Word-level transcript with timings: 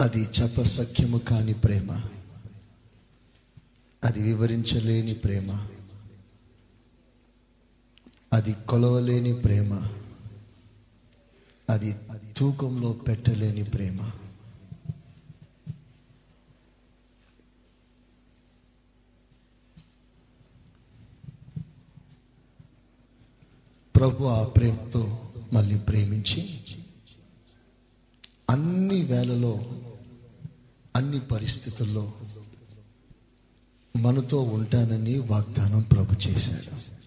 అది 0.00 0.28
చెప్పసఖ్యము 0.42 1.18
కాని 1.18 1.54
ప్రేమ. 1.54 2.00
అది 4.04 4.22
వివరించలేని 4.22 5.14
ప్రేమ. 5.14 5.66
అది 8.32 8.56
కొలవలేని 8.68 9.34
ప్రేమ. 9.34 9.82
అది 11.70 11.96
తూకంలో 12.36 12.92
పెట్టలేని 12.92 13.64
ప్రేమ. 13.64 14.10
ప్రభు 23.96 24.24
ఆ 24.24 24.44
ప్రేమతో 24.44 25.32
మళ్ళీ 25.52 25.78
ప్రేమించి 25.78 26.60
అన్ని 28.50 29.02
వేళలో 29.02 29.79
అన్ని 30.96 31.20
పరిస్థితుల్లో 31.20 32.12
మనతో 33.96 34.42
ఉంటానని 34.42 35.18
వాగ్దానం 35.18 35.82
ప్రభు 35.82 36.28
చేశాడు. 36.28 37.00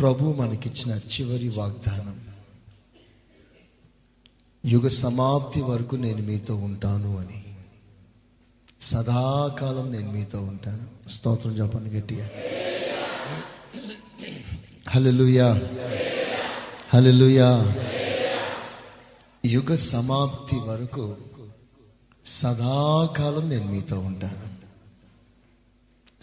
ప్రభు 0.00 0.32
మనకిచ్చిన 0.32 0.98
చివరి 0.98 1.48
వాగ్దానం 1.48 2.20
యుగ 4.66 4.88
సమాప్తి 4.88 5.60
వరకు 5.60 5.96
నేను 5.96 6.22
మీతో 6.22 6.56
ఉంటాను 6.56 7.18
అని. 7.18 7.56
సదాకాలం 8.80 9.92
నేను 9.92 10.12
మీతో 10.12 10.42
ఉంటాను. 10.42 11.10
స్తోత్రం 11.10 11.52
చెప్పండి 11.52 11.90
గట్టిగా. 11.90 12.28
హల్లెలూయా. 14.88 15.54
హల్లెలూయా. 16.94 17.74
యుగ 19.44 19.74
సమాప్తి 19.74 20.56
వరకు 20.56 21.16
సదాకాలం 22.26 23.50
నేను 23.50 23.72
మీతో 23.72 24.00
ఉంటాను. 24.00 24.54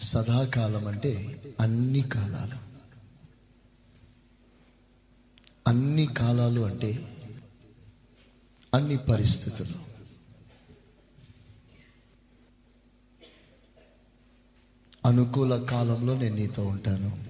సదాకాలం 0.02 0.86
అంటే 0.86 1.42
అన్ని 1.60 2.00
కాలాలు. 2.00 2.58
అన్ని 5.66 6.06
కాలాలు 6.06 6.60
అంటే 6.60 7.16
అన్ని 8.74 8.96
పరిస్థితులు. 8.96 9.88
అనుకూల 15.06 15.64
కాలంలో 15.64 16.18
నేను 16.18 16.36
నీతో 16.36 16.66
ఉంటాను. 16.66 17.24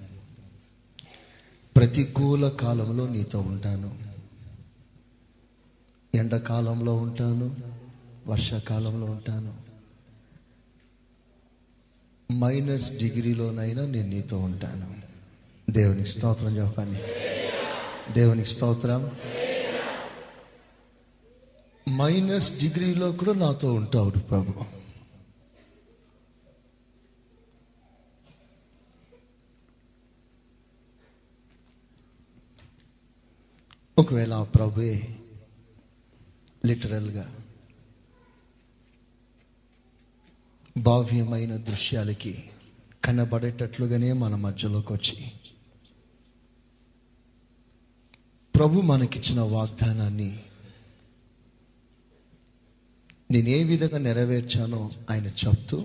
ప్రతికూల 1.75 2.49
కాలంలో 2.49 3.07
నీతో 3.07 3.39
ఉంటాను. 3.39 4.08
ఎండాకాలంలో 6.15 6.95
ఉంటాను 6.95 7.55
వర్షాకాలంలో 8.27 9.05
ఉంటాను. 9.05 9.69
మైనస్ 12.33 12.97
డిగ్రీలోనైనా 12.97 13.85
నేను 13.85 14.09
నీతో 14.09 14.39
ఉంటాను. 14.39 14.95
దేవునికి 15.71 16.09
స్తోత్రం 16.09 16.49
చెప్పండి. 16.49 16.99
దేవునికి 18.13 18.49
స్తోత్రం. 18.49 19.11
మైనస్ 21.97 22.59
డిగ్రీలో 22.59 23.11
కూడా 23.11 23.33
నాతో 23.33 23.73
ఉంటాడు 23.73 24.19
ప్రభు. 24.19 24.79
ఒకవేళ 33.97 34.33
ఆ 34.33 34.43
ప్రభుయే 34.43 35.15
లిటరల్గా 36.63 37.25
భావ్యమైన 40.77 41.57
దృశ్యాలకి 41.57 42.33
కనబడేటట్లుగానే 43.05 44.13
మన 44.13 44.35
మధ్యలోకి 44.35 44.93
వచ్చి 44.93 45.17
ప్రభు 48.55 48.81
మనకిచ్చిన 48.81 49.41
వాగ్దానాన్ని 49.41 50.31
నేను 53.29 53.49
ఏ 53.49 53.63
విధంగా 53.63 53.97
నెరవేర్చానో 53.97 54.81
ఆయన 55.09 55.27
చెప్తూ 55.41 55.77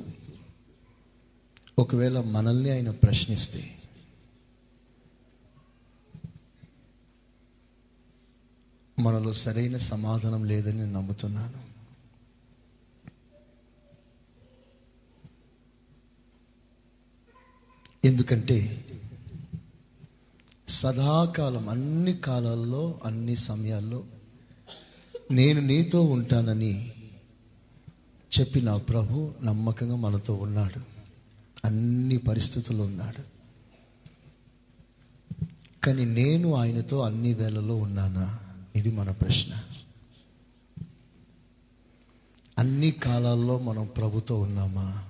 ఒకవేళ 1.79 2.21
మనల్ని 2.21 2.71
ఆయన 2.71 2.91
ప్రశ్నిస్తే 2.91 3.63
మనలో 9.05 9.33
సరైన 9.33 9.77
సమాధానం 9.77 10.45
లేదని 10.45 10.79
నేను 10.79 10.93
నమ్ముతున్నాను. 10.93 11.75
ఎందుకంటే 18.05 18.87
సదాకాలం 20.69 21.69
అన్ని 21.69 22.17
కాలాల్లో 22.17 23.01
అన్ని 23.05 23.37
సమయాల్లో 23.37 24.05
నేను 25.31 25.61
నీతో 25.61 26.03
ఉంటానని 26.03 26.93
చెప్పిన 28.41 28.77
ప్రభు 28.77 29.35
నమ్మకంగా 29.45 29.97
మనతో 29.97 30.35
ఉన్నాడు. 30.35 30.81
అన్ని 31.65 32.17
పరిస్థితుల్లో 32.17 32.85
ఉన్నాడు. 32.85 33.23
కానీ 35.85 36.05
నేను 36.05 36.55
ఆయనతో 36.55 37.01
అన్ని 37.01 37.35
వేళలో 37.35 37.77
ఉన్నానా? 37.77 38.39
ఇది 38.77 38.91
మన 38.91 39.11
ప్రశ్న. 39.11 39.65
అన్ని 42.59 42.91
కాలాల్లో 42.91 43.59
మనం 43.59 43.87
ప్రభుతో 43.87 44.41
ఉన్నామా? 44.41 45.05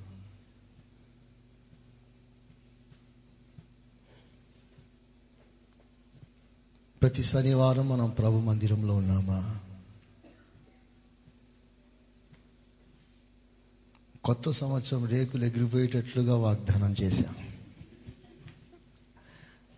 ప్రతి 7.03 7.23
శనివారం 7.23 7.89
మనం 7.89 8.11
ప్రభు 8.11 8.39
మందిరంలో 8.39 8.97
ఉన్నామా? 8.97 9.61
కొత్త 14.25 14.51
సంవత్సరం 14.51 15.07
రేకులు 15.07 15.45
ఎగిరిపోయేటట్లుగా 15.45 16.37
వాగ్దానం 16.37 16.95
చేశాం. 17.03 17.35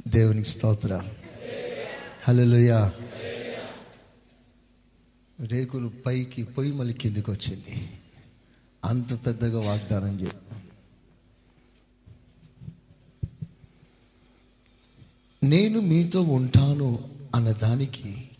దేవునికి 0.08 0.48
స్తోత్ర. 0.48 1.08
హలో 2.28 3.05
రేకులు 5.40 5.88
పైకి 5.88 6.44
పొయ్యి 6.44 6.72
మళ్ళీ 6.72 6.94
కిందికి 6.94 7.30
వచ్చింది. 7.30 7.90
అంత 8.84 9.26
పెద్దగా 9.26 9.60
వాగ్దానం 9.60 10.20
చేద్దాం 10.20 10.62
నేను 15.44 15.80
మీతో 15.80 16.22
ఉంటాను 16.22 17.10
అన్న 17.34 17.52
దానికి 17.52 18.30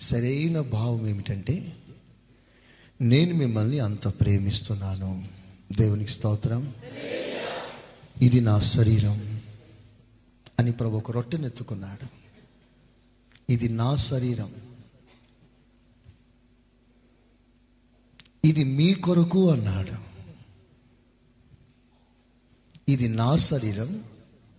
సరైన 0.00 0.60
భావం 0.60 1.06
ఏమిటంటే 1.06 1.76
నేను 3.00 3.34
మిమ్మల్ని 3.34 3.78
అంత 3.78 4.08
ప్రేమిస్తున్నాను. 4.08 5.28
దేవునికి 5.76 6.10
స్తోత్రం. 6.10 6.74
ఇది 8.22 8.40
నా 8.40 8.60
శరీరం 8.60 9.40
అని 10.58 10.72
ప్రభు 10.72 10.96
ఒక 10.96 11.10
రొట్టెనెత్తుకున్నాడు 11.10 12.06
ఇది 13.52 13.68
నా 13.68 13.96
శరీరం. 13.96 14.63
ఇది 18.54 18.64
మీ 18.64 18.94
కొరకు 18.94 19.50
అన్నాడు. 19.50 19.92
ఇది 22.88 23.08
నా 23.08 23.36
శరీరం 23.36 24.04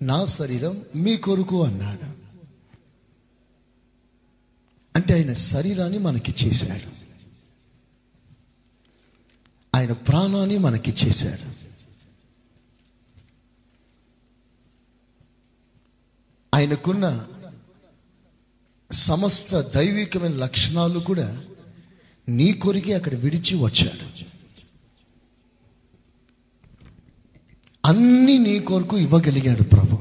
నా 0.02 0.26
శరీరం 0.26 0.86
మీ 0.96 1.18
కొరకు 1.18 1.64
అన్నాడు. 1.64 2.06
అంటే 4.96 5.14
ఆయన 5.14 5.34
శరీరాన్ని 5.34 5.98
మనకి 5.98 6.48
చేశాడు. 6.48 6.92
ఆయన 9.76 9.92
ప్రాణాన్ని 9.92 10.58
మనకి 10.58 11.08
చేశాడు. 11.08 11.66
ఆయనకున్న 16.56 17.28
సమస్త 18.92 19.62
దైవికమైన 19.62 20.32
లక్షణాలు 20.32 21.00
కూడా 21.00 21.44
నీ 22.30 22.54
కొరికే 22.54 22.94
అక్కడ 22.94 23.16
విడిచి 23.16 23.56
వచ్చాడు. 23.56 24.26
అన్ని 27.86 28.38
నీ 28.38 28.60
కొరకు 28.60 28.98
ఇవ్వగలిగాడు 28.98 29.64
ప్రభు. 29.64 29.98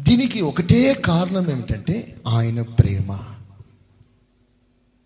దీనికి 0.00 0.40
ఒకటే 0.40 0.94
కారణం 0.94 1.50
ఏమిటంటే 1.50 2.18
ఆయన 2.28 2.62
ప్రేమ. 2.62 3.18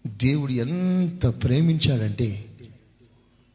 దేవుడు 0.06 0.52
ఎంత 0.52 1.26
ప్రేమించాడంటే 1.26 2.44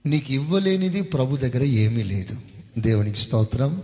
నీకు 0.06 0.34
ఇవ్వలేనిది 0.34 1.02
ప్రభు 1.02 1.38
దగ్గర 1.38 1.63
ఏమీ 1.63 2.04
లేదు. 2.04 2.36
దేవునికి 2.80 3.18
స్తోత్రం. 3.18 3.84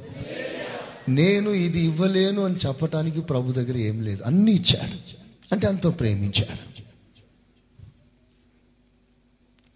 నేను 1.10 1.50
ఇది 1.50 1.80
ఇవ్వలేను 1.80 2.46
అని 2.46 2.56
చెప్పటానికి 2.56 3.22
ప్రభు 3.22 3.52
దగ్గర 3.52 3.78
ఏం 3.78 4.02
లేదు. 4.02 4.24
అన్నీ 4.24 4.52
ఇచ్చాడు. 4.52 5.27
అంటే 5.52 5.68
అంత 5.68 6.00
ప్రేమించాడు 6.00 6.78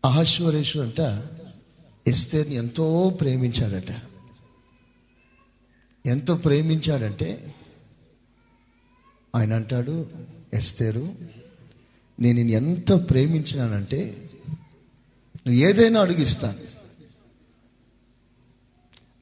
అహశ్వరేశు 0.07 0.79
అంట 0.79 1.27
ఎస్తేర్ని 2.07 2.55
ఎంతో 2.55 3.09
ప్రేమించాడట. 3.09 3.91
ఎంతో 6.05 6.35
ప్రేమించాడంటే 6.35 7.55
ఆయన 9.35 9.53
అంటాడు 9.53 10.09
ఎస్తేరు 10.53 11.15
నేను 12.19 12.39
ఎంత 12.39 13.09
ప్రేమించినానంటే 13.09 14.29
నువ్వు 15.35 15.53
ఏదైనా 15.53 16.01
అడుగిస్తాను 16.01 16.81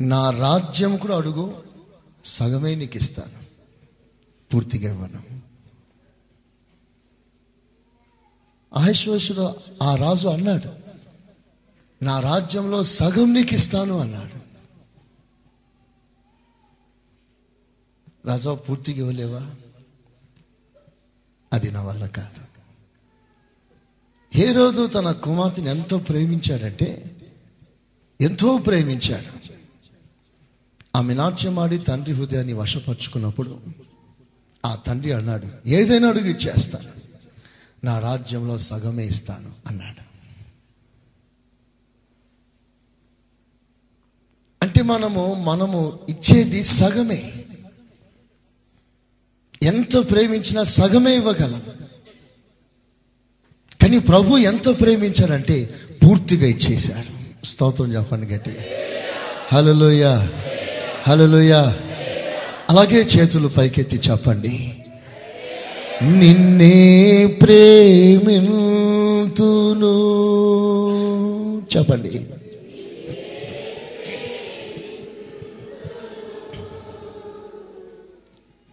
నా 0.02 0.30
రాజ్యం 0.30 0.98
కూడా 0.98 1.18
అడుగు 1.18 1.64
సగమే 2.26 2.76
నీకు 2.76 2.98
ఇస్తాను. 2.98 3.44
పూర్తిగా 4.54 4.94
ఇవ్వను. 4.94 5.39
అహశ్వేశుడు 8.76 9.56
ఆ 9.84 9.96
రాజు 9.96 10.28
అన్నాడు 10.28 10.80
నా 12.04 12.20
రాజ్యంలో 12.20 12.84
సగం 12.84 13.34
నీకు 13.34 13.54
ఇస్తాను 13.54 13.98
అన్నాడు. 13.98 14.40
రాజా 18.28 18.54
పూర్తిగా 18.54 18.98
ఇవ్వలేవా? 18.98 19.52
అది 21.54 21.72
నా 21.72 21.84
వల్ల 21.84 22.06
కాదు. 22.06 22.50
ఏ 24.40 24.52
రోజు 24.52 24.88
తన 24.88 25.12
కుమార్తెని 25.12 25.70
ఎంతో 25.70 25.98
ప్రేమించాడంటే 25.98 27.18
ఎంతో 28.22 28.58
ప్రేమించాడు. 28.58 29.40
ఆమె 30.96 31.14
నాట్యమాడి 31.14 31.78
తండ్రి 31.78 32.14
హృదయాన్ని 32.14 32.54
వశపరుచుకున్నప్పుడు 32.54 33.60
ఆ 34.66 34.76
తండ్రి 34.76 35.12
అన్నాడు 35.12 35.70
ఏదైనా 35.70 36.08
అడుగు 36.08 36.28
ఇచ్చేస్తాను. 36.28 36.99
నా 37.84 38.00
రాజ్యంలో 38.00 38.58
సగమే 38.58 39.06
ఇస్తాను 39.06 39.52
అన్నాడు. 39.68 40.10
అంటే 44.64 44.82
మనము 44.82 45.34
మనము 45.34 46.00
ఇచ్చేది 46.10 46.64
సగమే. 46.64 47.34
ఎంత 49.64 50.10
ప్రేమించినా 50.12 50.64
సగమే 50.64 51.16
ఇవ్వగలం. 51.16 51.64
కానీ 53.82 54.00
ప్రభు 54.00 54.38
ఎంత 54.38 54.80
ప్రేమించాడంటే 54.80 55.76
పూర్తిగా 56.04 56.48
ఇచ్చేశాడు. 56.48 57.20
స్తోత్రం 57.46 57.94
చెప్పండి 57.94 58.26
గట్టి 58.26 58.58
హలోయ 59.54 60.28
హలోయ 61.08 61.52
అలాగే 62.70 63.02
చేతులు 63.02 63.48
పైకెత్తి 63.48 63.98
చెప్పండి. 63.98 64.79
నిన్నే 66.04 67.26
ప్రేమింతును. 67.42 68.20
చెప్పండి. 71.78 72.22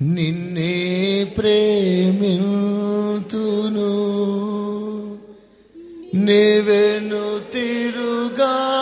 నిన్నే 0.03 1.25
ప్రేమింతును. 1.25 2.37
నేవెను 6.15 7.53
తిరుగా 7.53 8.73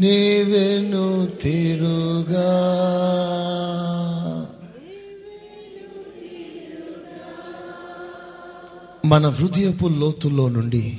నీవెను 0.00 1.26
తిరుగా. 1.26 2.48
మన 9.06 9.28
హృదయపు 9.28 9.86
లోతుల్లో 9.86 10.48
నుండి 10.48 10.98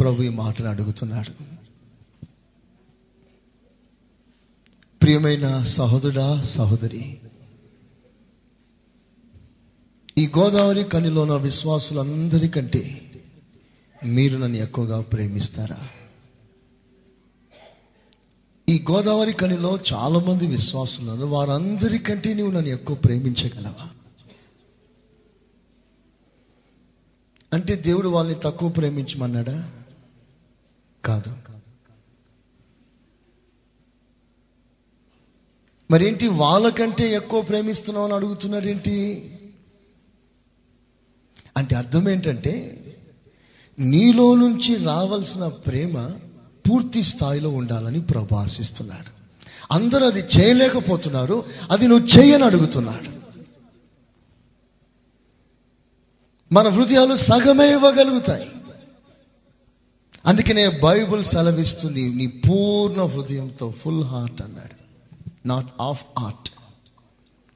ప్రభు 0.00 0.22
ఈ 0.22 0.28
మాటను 0.28 0.68
అడుగుతున్నాడు. 0.68 1.32
ప్రియమైన 5.02 5.62
సహోదరా 5.62 6.42
సహోదరి 6.42 7.18
ఈ 10.18 10.28
గోదావరి 10.38 10.84
కనిలో 10.84 11.24
నా 11.24 11.36
విశ్వాసులందరికంటే 11.36 13.10
మీరు 14.06 14.38
నన్ను 14.38 14.56
ఎక్కువగా 14.56 15.00
ప్రేమిస్తారా? 15.00 15.78
ఈ 18.72 18.84
గోదావరి 18.90 19.32
కనిలో 19.32 19.78
చాలా 19.92 20.18
మంది 20.18 20.46
విశ్వాసులు 20.46 21.24
వారందరికంటే 21.26 22.34
నువ్వు 22.34 22.52
నన్ను 22.54 22.68
ఎక్కువ 22.68 22.96
ప్రేమించగలవా? 22.96 23.88
అంటే 27.52 27.76
దేవుడు 27.76 28.08
వాళ్ళని 28.08 28.36
తక్కువ 28.42 28.68
ప్రేమించమన్నాడా? 28.68 29.72
కాదు. 31.04 31.36
మరేంటి 35.90 36.28
వాళ్ళకంటే 36.28 37.12
ఎక్కువ 37.12 37.42
ప్రేమిస్తున్నావు 37.42 38.06
అని 38.06 38.14
అడుగుతున్నాడు 38.14 38.66
ఏంటి 38.66 39.26
అంటే 41.56 41.76
అర్థం 41.76 42.08
ఏంటంటే 42.08 42.78
నీలో 43.78 44.34
నుంచి 44.34 44.76
రావాల్సిన 44.76 45.48
ప్రేమ 45.48 46.10
పూర్తి 46.68 47.02
స్థాయిలో 47.02 47.50
ఉండాలని 47.50 48.00
ప్రభు 48.00 48.34
ఆశిస్తున్నాడు. 48.34 49.22
అందరూ 49.72 50.06
అది 50.06 50.20
చేయలేకపోతున్నారు. 50.20 51.44
అది 51.70 51.88
నువ్వు 51.88 52.06
చేయని 52.06 52.44
అడుగుతున్నాడు. 52.44 53.22
మన 56.54 56.68
హృదయాలు 56.68 57.14
సగమే 57.14 57.72
ఇవ్వగలుగుతాయి. 57.72 58.50
అందుకనే 60.26 60.68
బైబుల్ 60.68 61.24
సెలవిస్తుంది 61.24 62.14
నీ 62.14 62.26
పూర్ణ 62.26 63.02
హృదయంతో 63.02 63.70
ఫుల్ 63.70 64.04
హార్ట్ 64.04 64.42
అన్నాడు. 64.42 64.82
నాట్ 65.48 65.66
ఆఫ్ 65.80 66.04
హార్ట్ 66.18 66.50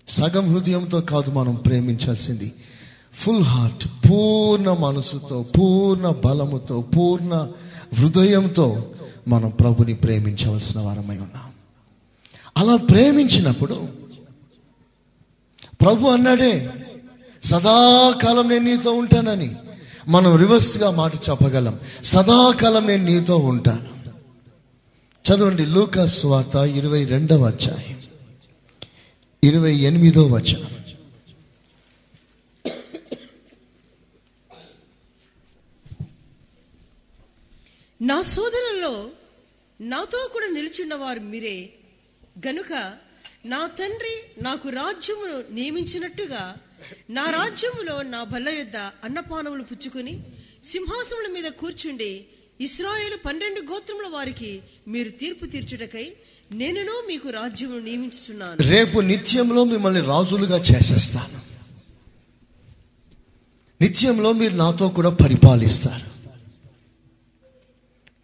సగం 0.08 0.54
హృదయంతో 0.54 1.00
కాదు 1.00 1.30
మనం 1.30 1.54
ప్రేమించాల్సింది. 1.54 2.52
ఫుల్ 3.14 3.42
హార్ట్ 3.42 3.88
పూర్ణ 4.10 4.70
మనసుతో 4.70 5.42
పూర్ణ 5.42 6.08
బలముతో 6.08 6.80
పూర్ణ 6.80 7.48
హృదయంతో 7.94 8.90
మనం 9.28 9.50
ప్రభుని 9.50 9.94
ప్రేమించవలసిన 9.94 10.80
వారమై 10.80 11.16
ఉన్నాం. 11.16 11.52
అలా 12.56 12.76
ప్రేమించినప్పుడు 12.76 13.88
ప్రభు 15.80 16.08
అన్నాడే 16.08 16.70
సదాకాలం 17.44 18.48
నేను 18.48 18.64
నీతో 18.64 18.92
ఉంటానని 18.92 19.56
మనం 20.08 20.36
రివర్స్గా 20.36 20.90
మాట 20.90 21.14
చెప్పగలం. 21.14 21.80
సదాకాలం 22.04 22.86
నేను 22.86 23.04
నీతో 23.04 23.36
ఉంటాను. 23.36 23.96
చదవండి 25.26 25.66
లూకాస్ 25.66 26.26
వార్త 26.26 26.56
ఇరవై 26.56 27.04
రెండవ 27.04 27.46
అధ్యాయం. 27.46 27.96
ఇరవై 29.44 29.74
ఎనిమిదో 29.76 30.22
వచనం. 30.22 30.75
నా 38.16 38.22
సోదరుల్లో 38.34 38.92
నాతో 39.80 40.18
కూడా 40.34 40.46
నిలుచున్నవారు 40.46 41.20
మీరే. 41.32 41.56
గనుక 42.46 42.72
నా 43.52 43.66
తండ్రి 43.78 44.14
నాకు 44.42 44.68
రాజ్యమును 44.70 45.36
నియమించినట్టుగా 45.50 46.42
నా 47.10 47.24
రాజ్యములో 47.30 48.02
నా 48.14 48.20
బల్ల 48.24 48.48
యొద్ద 48.48 48.76
అన్నపానములు 49.06 49.64
పుచ్చుకొని 49.64 50.14
సింహాసముల 50.64 51.26
మీద 51.36 51.48
కూర్చుండి 51.60 52.10
ఇస్రాయేలు 52.60 53.16
పన్నెండు 53.26 53.60
గోత్రముల 53.70 54.08
వారికి 54.08 54.52
మీరు 54.88 55.10
తీర్పు 55.22 55.46
తీర్చుటకై 55.46 56.06
నేనునో 56.60 56.96
మీకు 57.10 57.28
రాజ్యమును 57.30 57.82
నియమించుతున్నాను 57.88 58.68
రేపు 58.74 58.98
నిత్యంలో 59.12 59.64
మిమ్మల్ని 59.64 60.00
రాజులుగా 60.12 60.58
చేసేస్తాను. 60.70 61.38
నిత్యంలో 63.80 64.32
మీరు 64.32 64.54
నాతో 64.64 64.88
కూడా 64.88 65.10
పరిపాలిస్తారు. 65.24 66.08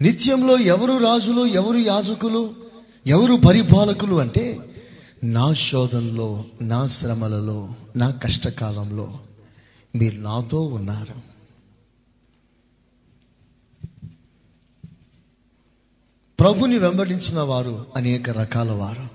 నిత్యంలో 0.03 0.59
ఎవరు 0.59 1.05
రాజులు 1.05 1.47
ఎవరు 1.47 1.79
యాజకులు 1.79 2.55
ఎవరు 3.07 3.35
పరిపాలకులు 3.35 4.17
అంటే 4.17 4.59
నా 5.25 5.55
శోధనలో 5.55 6.45
నా 6.63 6.87
శ్రమలలో 6.87 7.69
నా 7.97 8.11
కష్టకాలంలో 8.11 9.21
మీరు 9.97 10.17
నాతో 10.17 10.63
ఉన్నారు. 10.63 11.33
ప్రభుని 16.41 16.79
వెంబడించిన 16.79 17.41
వారు 17.41 17.87
అనేక 17.97 18.31
రకాల 18.31 18.71
వారు. 18.71 19.09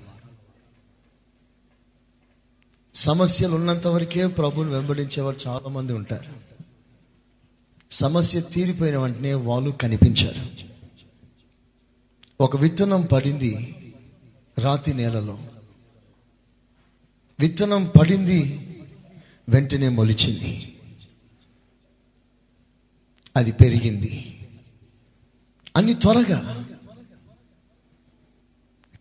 సమస్యలు 2.94 3.54
ఉన్నంత 3.54 3.86
వరకే 3.86 4.26
ప్రభుని 4.26 4.70
వెంబడించేవారు 4.70 5.36
చాలామంది 5.46 5.92
ఉంటారు. 5.92 6.48
సమస్య 7.90 8.40
తీరిపోయిన 8.40 8.96
వెంటనే 8.96 9.34
వాళ్ళు 9.34 9.70
కనిపించారు. 9.70 10.67
ఒక 12.40 12.56
విత్తనం 12.56 13.02
పడింది 13.02 13.74
రాతి 14.58 14.94
నేలలో. 14.94 15.38
విత్తనం 17.40 17.92
పడింది 18.00 18.60
వెంటనే 19.48 19.88
మొలిచింది. 19.88 20.76
అది 23.36 23.52
పెరిగింది. 23.52 24.40
అన్ని 25.76 25.94
త్వరగా. 25.94 26.68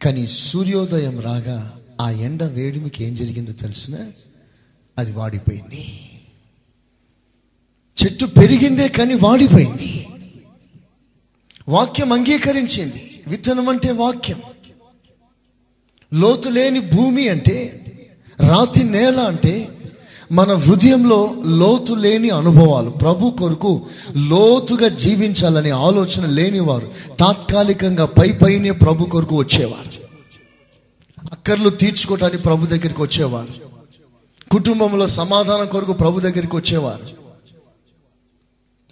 కానీ 0.02 0.28
సూర్యోదయం 0.28 1.20
రాగా 1.20 1.82
ఆ 2.02 2.10
ఎండ 2.10 2.44
వేడిమికి 2.44 3.04
ఏం 3.04 3.16
జరిగిందో 3.16 3.52
తెలిసిన? 3.52 4.12
అది 4.98 5.12
వాడిపోయింది. 5.12 6.10
చెట్టు 8.04 8.26
పెరిగిందే 8.26 8.88
కానీ 8.88 9.14
వాడిపోయింది. 9.14 10.08
వాక్యం 11.68 12.14
అంగీకరించింది. 12.14 13.17
విత్తనం 13.28 13.70
అంటే 13.70 13.92
వాక్యం. 13.92 14.42
లోతు 16.14 16.50
లేని 16.50 16.80
భూమి 16.80 17.30
అంటే 17.30 17.84
రాతి 18.48 18.84
నేల 18.84 19.20
అంటే 19.20 19.70
మన 20.32 20.54
హృదయంలో 20.54 21.36
లోతు 21.46 21.94
లేని 21.94 22.30
అనుభవాలు. 22.30 22.90
ప్రభు 22.90 23.30
కొరకు 23.30 23.86
లోతుగా 24.30 24.88
జీవించాలనే 24.88 25.70
ఆలోచన 25.70 26.26
లేనివారు 26.26 26.92
తాత్కాలికంగా 27.20 28.06
పై 28.06 28.32
పైనే 28.32 28.72
ప్రభు 28.72 29.04
కొరకు 29.04 29.38
వచ్చేవారు. 29.38 29.92
అక్కర్లు 31.32 31.70
తీర్చుకోవటానికి 31.70 32.44
ప్రభు 32.44 32.66
దగ్గరికి 32.66 33.02
వచ్చేవారు. 33.02 33.54
కుటుంబంలో 34.50 35.08
సమాధానం 35.08 35.66
కొరకు 35.66 35.94
ప్రభు 35.94 36.20
దగ్గరికి 36.20 36.56
వచ్చేవారు. 36.56 37.27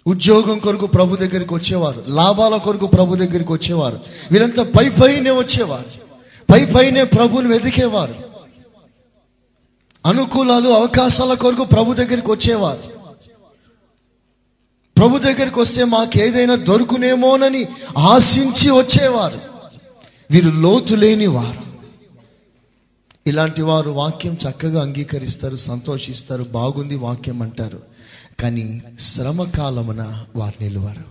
ఉద్యోగం 0.06 0.58
కొరకు 0.58 0.86
ప్రభు 0.86 1.16
దగ్గరికి 1.16 1.54
వచ్చేవారు. 1.54 2.04
లాభాల 2.08 2.56
కొరకు 2.56 2.86
ప్రభు 2.86 3.16
దగ్గరికి 3.16 3.52
వచ్చేవారు. 3.52 4.00
వీరంతా 4.32 4.62
పై 4.62 4.88
పైనే 4.88 5.30
వచ్చేవారు. 5.30 6.06
పై 6.52 6.64
పైనే 6.64 7.04
ప్రభుని 7.04 7.48
వెతికేవారు. 7.48 8.14
అనుకూలాలు 10.06 10.68
అవకాశాల 10.68 11.34
కొరకు 11.34 11.64
ప్రభు 11.64 11.94
దగ్గరికి 11.94 12.30
వచ్చేవారు. 12.30 12.96
ప్రభు 14.96 15.18
దగ్గరికి 15.18 15.60
వస్తే 15.60 15.84
మాకు 15.84 16.18
ఏదైనా 16.18 16.54
దొరుకునేమోనని 16.54 17.66
ఆశించి 17.98 18.70
వచ్చేవారు. 18.70 19.40
వీరు 20.30 20.50
లోతు 20.50 20.94
లేని 20.94 21.26
వారు 21.26 21.66
ఇలాంటి 23.26 23.62
వారు 23.62 23.90
వాక్యం 23.90 24.32
చక్కగా 24.32 24.82
అంగీకరిస్తారు 24.82 25.56
సంతోషిస్తారు 25.56 26.42
బాగుంది 26.42 26.96
వాక్యం 26.96 27.42
అంటారు. 27.42 27.95
కానీ 28.40 28.82
శ్రమ 29.00 29.44
కాలమున 29.44 30.26
వారు 30.36 30.62
నిలువారు. 30.62 31.04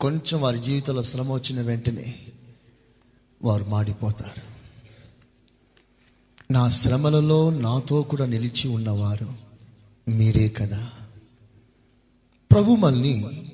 కొంచెం 0.00 0.40
వారి 0.40 0.58
జీవితంలో 0.58 1.02
శ్రమ 1.02 1.32
వచ్చిన 1.32 1.60
వెంటనే 1.60 2.26
వారు 3.44 3.64
మాడిపోతారు. 3.64 4.48
నా 6.52 6.70
శ్రమలలో 6.70 7.50
నాతో 7.50 8.02
కూడా 8.02 8.26
నిలిచి 8.26 8.68
ఉన్నవారు 8.68 9.34
మీరే 10.08 10.48
కదా. 10.48 10.90
ప్రభు 12.50 12.70
మనల్ని 12.70 13.44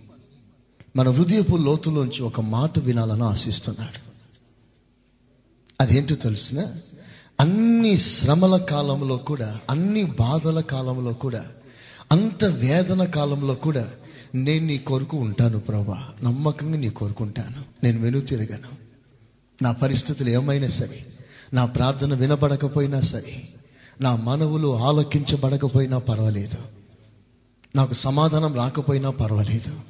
మన 0.96 1.08
హృదయపు 1.08 1.56
లోతులోంచి 1.56 2.22
ఒక 2.22 2.40
మాట 2.40 2.78
వినాలని 2.78 3.22
ఆశిస్తున్నాడు. 3.22 4.14
అదేంటో 5.80 6.14
తెలిసిన 6.14 6.76
అన్ని 7.40 7.96
శ్రమల 7.96 8.56
కాలంలో 8.56 9.16
కూడా 9.16 9.60
అన్ని 9.70 10.04
బాధల 10.04 10.60
కాలంలో 10.60 11.12
కూడా 11.12 11.44
అంత 12.12 12.44
వేదన 12.44 13.04
కాలంలో 13.04 13.54
కూడా 13.54 13.90
నేను 14.34 14.66
నీ 14.66 14.78
కొరకు 14.78 15.16
ఉంటాను 15.16 15.60
ప్రభా. 15.60 16.08
నమ్మకంగా 16.22 16.78
నీ 16.78 16.88
కోరుకుంటాను 16.88 17.84
నేను 17.84 18.00
వెను 18.00 18.20
తిరగను. 18.20 18.84
నా 19.62 19.72
పరిస్థితులు 19.72 20.30
ఏమైనా 20.30 20.68
సరే 20.68 21.06
నా 21.54 21.64
ప్రార్థన 21.64 22.14
వినబడకపోయినా 22.14 23.00
సరే 23.00 23.48
నా 24.00 24.16
మనవులు 24.16 24.76
ఆలోకించబడకపోయినా 24.76 25.98
పర్వాలేదు. 25.98 26.56
నాకు 27.76 27.94
సమాధానం 27.94 28.54
రాకపోయినా 28.54 29.10
పర్వాలేదు. 29.10 29.80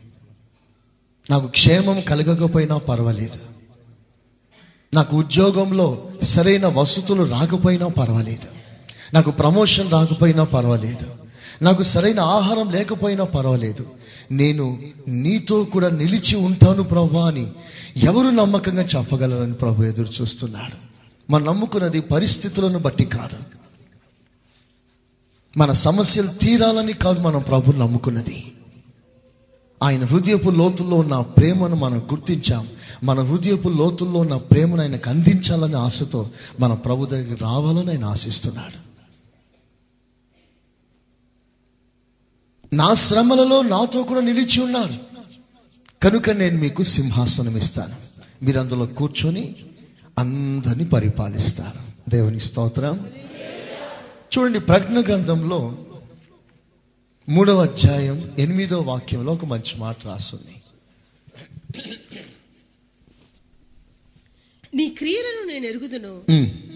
నాకు 1.30 1.46
క్షేమం 1.46 2.00
కలగకపోయినా 2.00 2.78
పర్వాలేదు. 2.78 3.53
నాకు 4.94 5.16
ఉద్యోగంలో 5.16 6.08
సరైన 6.22 6.66
వసతులు 6.66 7.22
రాకపోయినా 7.22 7.86
పర్వాలేదు. 7.86 8.48
నాకు 9.14 9.30
ప్రమోషన్ 9.30 9.90
రాకపోయినా 9.90 10.44
పర్వాలేదు. 10.44 11.06
నాకు 11.62 11.82
సరైన 11.82 12.20
ఆహారం 12.20 12.70
లేకపోయినా 12.70 13.24
పర్వాలేదు. 13.24 13.86
నేను 14.30 14.78
నీతో 15.08 15.64
కూడా 15.64 15.90
నిలిచి 15.90 16.36
ఉంటాను 16.36 16.82
ప్రభా 16.82 17.26
అని 17.26 17.52
ఎవరు 17.96 18.28
నమ్మకంగా 18.28 18.82
చెప్పగలరని 18.82 19.52
ప్రభు 19.52 19.82
ఎదురు 19.82 20.08
చూస్తున్నాడు. 20.20 20.94
మనం 21.32 21.46
నమ్ముకున్నది 21.46 22.00
పరిస్థితులను 22.00 22.78
బట్టి 22.78 23.04
కాదు. 23.04 23.36
మన 25.56 25.72
సమస్యలు 25.72 26.26
తీరాలని 26.26 26.92
కాదు 26.92 27.20
మనం 27.20 27.40
ప్రభు 27.40 27.72
నమ్ముకున్నది. 27.72 28.52
ఆయన 29.82 30.04
హృదయపు 30.04 30.50
లోతుల్లో 30.50 30.96
ఉన్న 30.96 31.20
ప్రేమను 31.20 31.76
మనం 31.76 31.98
గుర్తించాం. 31.98 32.68
మన 33.02 33.20
హృదయపు 33.20 33.68
లోతుల్లో 33.68 34.20
ఉన్న 34.20 34.36
ప్రేమను 34.36 34.80
ఆయనకు 34.80 35.10
అందించాలనే 35.10 35.74
ఆశతో 35.74 36.30
మన 36.60 36.74
ప్రభు 36.74 37.06
దగ్గరికి 37.06 37.42
రావాలని 37.42 37.90
ఆయన 37.90 38.04
ఆశిస్తున్నాడు. 38.04 38.94
నా 42.74 42.94
శ్రమలలో 42.94 43.62
నాతో 43.62 44.02
కూడా 44.02 44.20
నిలిచి 44.20 44.60
ఉన్నారు. 44.60 44.92
కనుక 46.02 46.30
నేను 46.30 46.58
మీకు 46.58 46.82
సింహాసనం 46.82 47.56
ఇస్తాను. 47.56 47.94
మీరు 48.44 48.60
అందులో 48.60 48.86
కూర్చొని 48.86 49.54
అందరిని 50.18 50.84
పరిపాలిస్తారు. 50.84 52.10
దేవుని 52.10 52.40
స్తోత్రం. 52.40 53.10
చూడండి 54.38 54.60
ప్రజ్ఞ 54.60 54.98
గ్రంథంలో 54.98 55.78
మూడవ 57.28 57.62
అధ్యాయం 57.62 58.36
ఎనిమిదో 58.38 58.80
వాక్యంలో 58.80 59.32
ఒక 59.32 59.44
మంచి 59.44 59.78
మాట 59.78 59.96
రాస్తుంది 60.06 60.56
నీ 64.74 64.88
క్రియలను 64.88 65.52
నేను 65.52 65.66
ఎరుగుదును. 65.66 66.22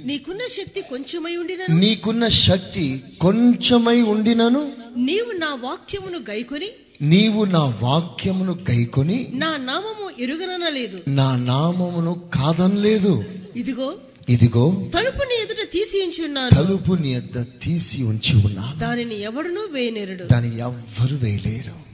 నీకున్న 0.05 0.41
శక్తి 0.47 0.81
కొంచెమై 0.81 1.37
ఉండినను. 1.37 1.81
నీకున్న 1.81 2.29
శక్తి 2.29 3.03
కొంచెమై 3.21 4.01
ఉండినను. 4.01 4.73
నీవు 4.97 5.33
నా 5.33 5.55
వాక్యమును 5.55 6.19
గైకొని. 6.19 6.69
నీవు 7.03 7.45
నా 7.45 7.65
వాక్యమును 7.83 8.53
గైకొని. 8.71 9.31
నా 9.33 9.57
నామము 9.57 10.11
ఎరుగననలేదు. 10.21 11.01
నా 11.09 11.37
నామమును 11.37 12.31
కాదనలేదు. 12.35 13.25
ఇదిగో 13.57 13.97
ఇదిగో 14.29 14.91
తలుపు 14.95 15.23
నీ 15.23 15.43
ఎదుట 15.43 15.73
తీసి 15.73 16.03
ఉంచున్నాను 16.03 16.51
తలుపు 16.51 16.93
నీ 16.93 17.15
యొద్ద 17.15 17.47
తీసి 17.63 18.03
ఉంచి 18.03 18.45
ఉన్నాను. 18.45 18.79
దానిని 18.79 19.23
ఎవడునూ 19.23 19.61
వేయనేరుడు. 19.61 20.25
దానిని 20.25 20.59
ఎవ్వరు 20.59 21.17
వేయలేరు. 21.17 21.89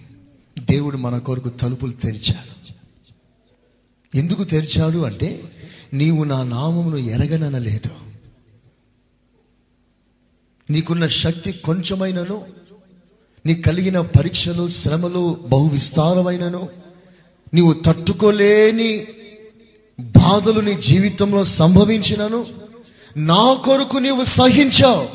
దేవుడు 0.61 0.97
మన 0.97 1.19
కొరకు 1.19 1.49
తలుపులు 1.49 1.93
తెరిచాడు. 1.93 2.55
ఎందుకు 4.17 4.45
తెరిచాడు 4.45 4.99
అంటే 4.99 5.53
నీవు 5.95 6.25
నా 6.25 6.43
నామమును 6.45 6.97
ఎరగననలేదు. 6.97 7.91
నీకున్న 10.71 11.07
శక్తి 11.07 11.53
కొంచెమైనను 11.53 12.45
నీకు 13.47 13.63
కలిగిన 13.63 14.01
పరీక్షలు 14.01 14.69
శ్రమలు 14.69 15.39
బహు 15.49 15.69
విస్తారమైనను 15.69 16.69
నీవు 17.55 17.73
తట్టుకోలేని 17.73 19.07
బాధలు 20.01 20.61
నీ 20.61 20.75
జీవితంలో 20.75 21.45
సంభవించినను 21.45 22.47
నా 23.17 23.55
కొరకు 23.55 23.97
నీవు 23.97 24.25
సహించావు. 24.25 25.09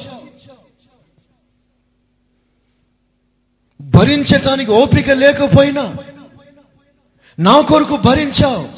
భరించటానికి 3.81 4.71
ఓపిక 4.71 5.09
లేకపోయినా 5.09 5.95
నా 7.39 7.62
కొరకు 7.62 7.98
భరించావు. 7.98 8.69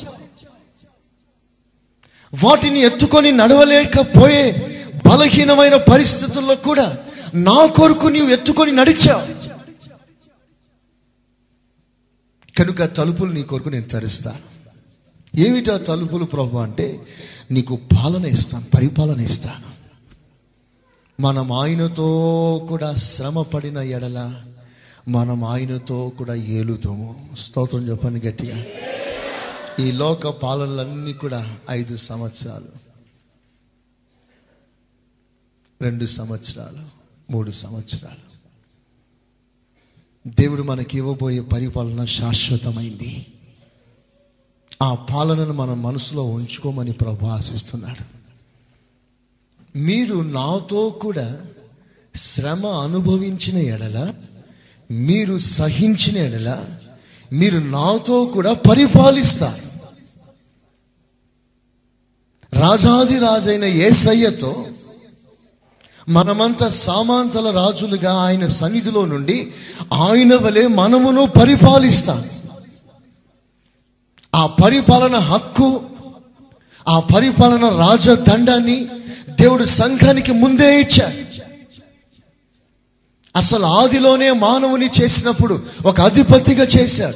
వాటిని 2.45 2.79
ఎత్తుకొని 2.79 3.31
నడవలేకపోయే 3.31 4.67
బలహీనమైన 5.07 5.75
పరిస్థితుల్లో 5.75 6.55
కూడా 6.55 6.97
నా 7.35 7.65
కొరకు 7.65 8.07
నీవు 8.07 8.29
ఎత్తుకొని 8.29 8.71
నడిచావు. 8.71 9.51
కనుక 12.57 12.83
తలుపులు 12.83 13.31
నీ 13.31 13.43
కొరకు 13.43 13.69
నేను 13.69 13.83
తెరుస్తాను 13.83 14.60
ఏమిటా 15.35 15.77
తలుపులు 15.77 16.25
ప్రభు 16.25 16.57
అంటే 16.57 17.07
నీకు 17.51 17.79
పాలన 17.95 18.25
ఇస్తాను 18.25 18.65
పరిపాలన 18.75 19.19
ఇస్తాను. 19.19 19.71
మనం 21.21 21.51
ఆయనతో 21.51 22.65
కూడా 22.69 22.95
శ్రమ 22.95 23.41
పడిన 23.41 23.77
ఎడల 23.77 24.41
మనం 25.07 25.43
ఆయనతో 25.43 26.09
కూడా 26.09 26.35
ఏలుతాము 26.35 27.29
స్తోత్రం 27.39 27.89
చెప్పండి 27.89 28.27
గట్టిగా. 28.27 28.65
ఈ 29.79 29.91
లోక 29.91 30.27
పాలనలన్నీ 30.27 31.13
కూడా 31.13 31.57
ఐదు 31.69 31.97
సంవత్సరాలు. 31.97 32.67
రెండు 35.81 36.05
సంవత్సరాలు 36.05 36.85
మూడు 37.31 37.51
సంవత్సరాలు. 37.51 38.31
దేవుడు 40.27 40.63
మనకి 40.63 40.97
ఇవ్వబోయే 40.97 41.41
పరిపాలన 41.41 42.05
శాశ్వతమైంది. 42.05 43.25
ఆ 44.81 44.93
పాలనను 44.93 45.53
మన 45.53 45.73
మనసులో 45.73 46.23
ఉంచుకోమని 46.23 46.91
ప్రభు 46.91 47.25
ఆశిస్తున్నాడు. 47.25 48.21
మీరు 49.77 50.15
నాతో 50.15 50.89
కూడా 51.01 51.41
శ్రమ 52.15 52.67
అనుభవించిన 52.67 53.57
ఎడల 53.57 54.13
మీరు 54.91 55.37
సహించిన 55.37 56.17
ఎడల 56.17 56.65
మీరు 57.33 57.57
నాతో 57.57 58.25
కూడా 58.25 58.53
పరిపాలిస్తారు. 58.53 59.81
రాజాది 62.59 63.19
రాజైన 63.19 63.63
ఏసయ్యతో 63.63 64.65
మనమంతా 66.09 66.69
సామాంతల 66.69 67.51
రాజులుగా 67.51 68.13
ఆయన 68.13 68.47
సన్నిధిలో 68.47 69.05
నుండి 69.05 69.51
ఆయన 69.93 70.35
వలె 70.35 70.67
మనమును 70.67 71.25
పరిపాలిస్తాం. 71.25 72.29
ఆ 74.41 74.47
పరిపాలన 74.47 75.15
హక్కు 75.15 75.81
ఆ 76.87 76.99
పరిపాలన 76.99 77.69
రాజదండాన్ని 77.69 78.87
దేవుడు 79.29 79.63
సంఘానికి 79.63 80.31
ముందే 80.31 80.81
ఇచ్చాడు. 80.81 81.41
అసలు 83.35 83.65
ఆదిలోనే 83.65 84.31
మానవుని 84.31 84.89
చేసినప్పుడు 85.01 85.59
ఒక 85.85 86.01
అధిపతిగా 86.01 86.63
చేశాడు 86.63 87.15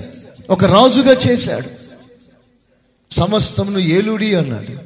ఒక 0.51 0.63
రాజుగా 0.63 1.13
చేశాడు. 1.13 1.70
సమస్తమును 3.13 3.79
ఏలుడి 3.79 4.36
అన్నాడు. 4.36 4.86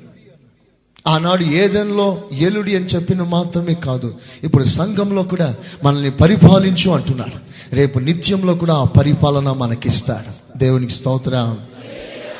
ఆనాడు 1.10 1.44
ఏదెన్లో 1.44 2.22
ఏలుడి 2.32 2.76
అని 2.76 2.86
చెప్పిన 2.86 3.22
మాత్రమే 3.22 3.74
కాదు 3.74 4.16
ఇప్పుడు 4.44 4.64
సంఘంలో 4.64 5.24
కూడా 5.24 5.56
మనల్ని 5.84 6.12
పరిపాలించు 6.12 6.92
అంటున్నాడు 6.92 7.50
రేపు 7.76 8.00
నిత్యంలో 8.00 8.56
కూడా 8.56 8.74
ఆ 8.74 8.84
పరిపాలన 8.84 9.52
మనకిస్తాడు. 9.52 10.58
దేవునికి 10.58 10.94
స్తోత్రం. 10.94 11.58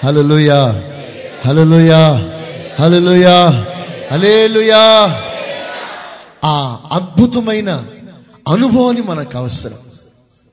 హలలుయా 0.04 0.62
హలలుయా 1.46 2.02
హలలుయా 2.80 3.38
హలేలుయా 4.12 4.84
ఆ 6.44 6.56
అద్భుతమైన 6.92 7.70
అనుభవాన్ని 8.54 9.02
మనకు 9.02 9.38
అవసరం. 9.38 9.80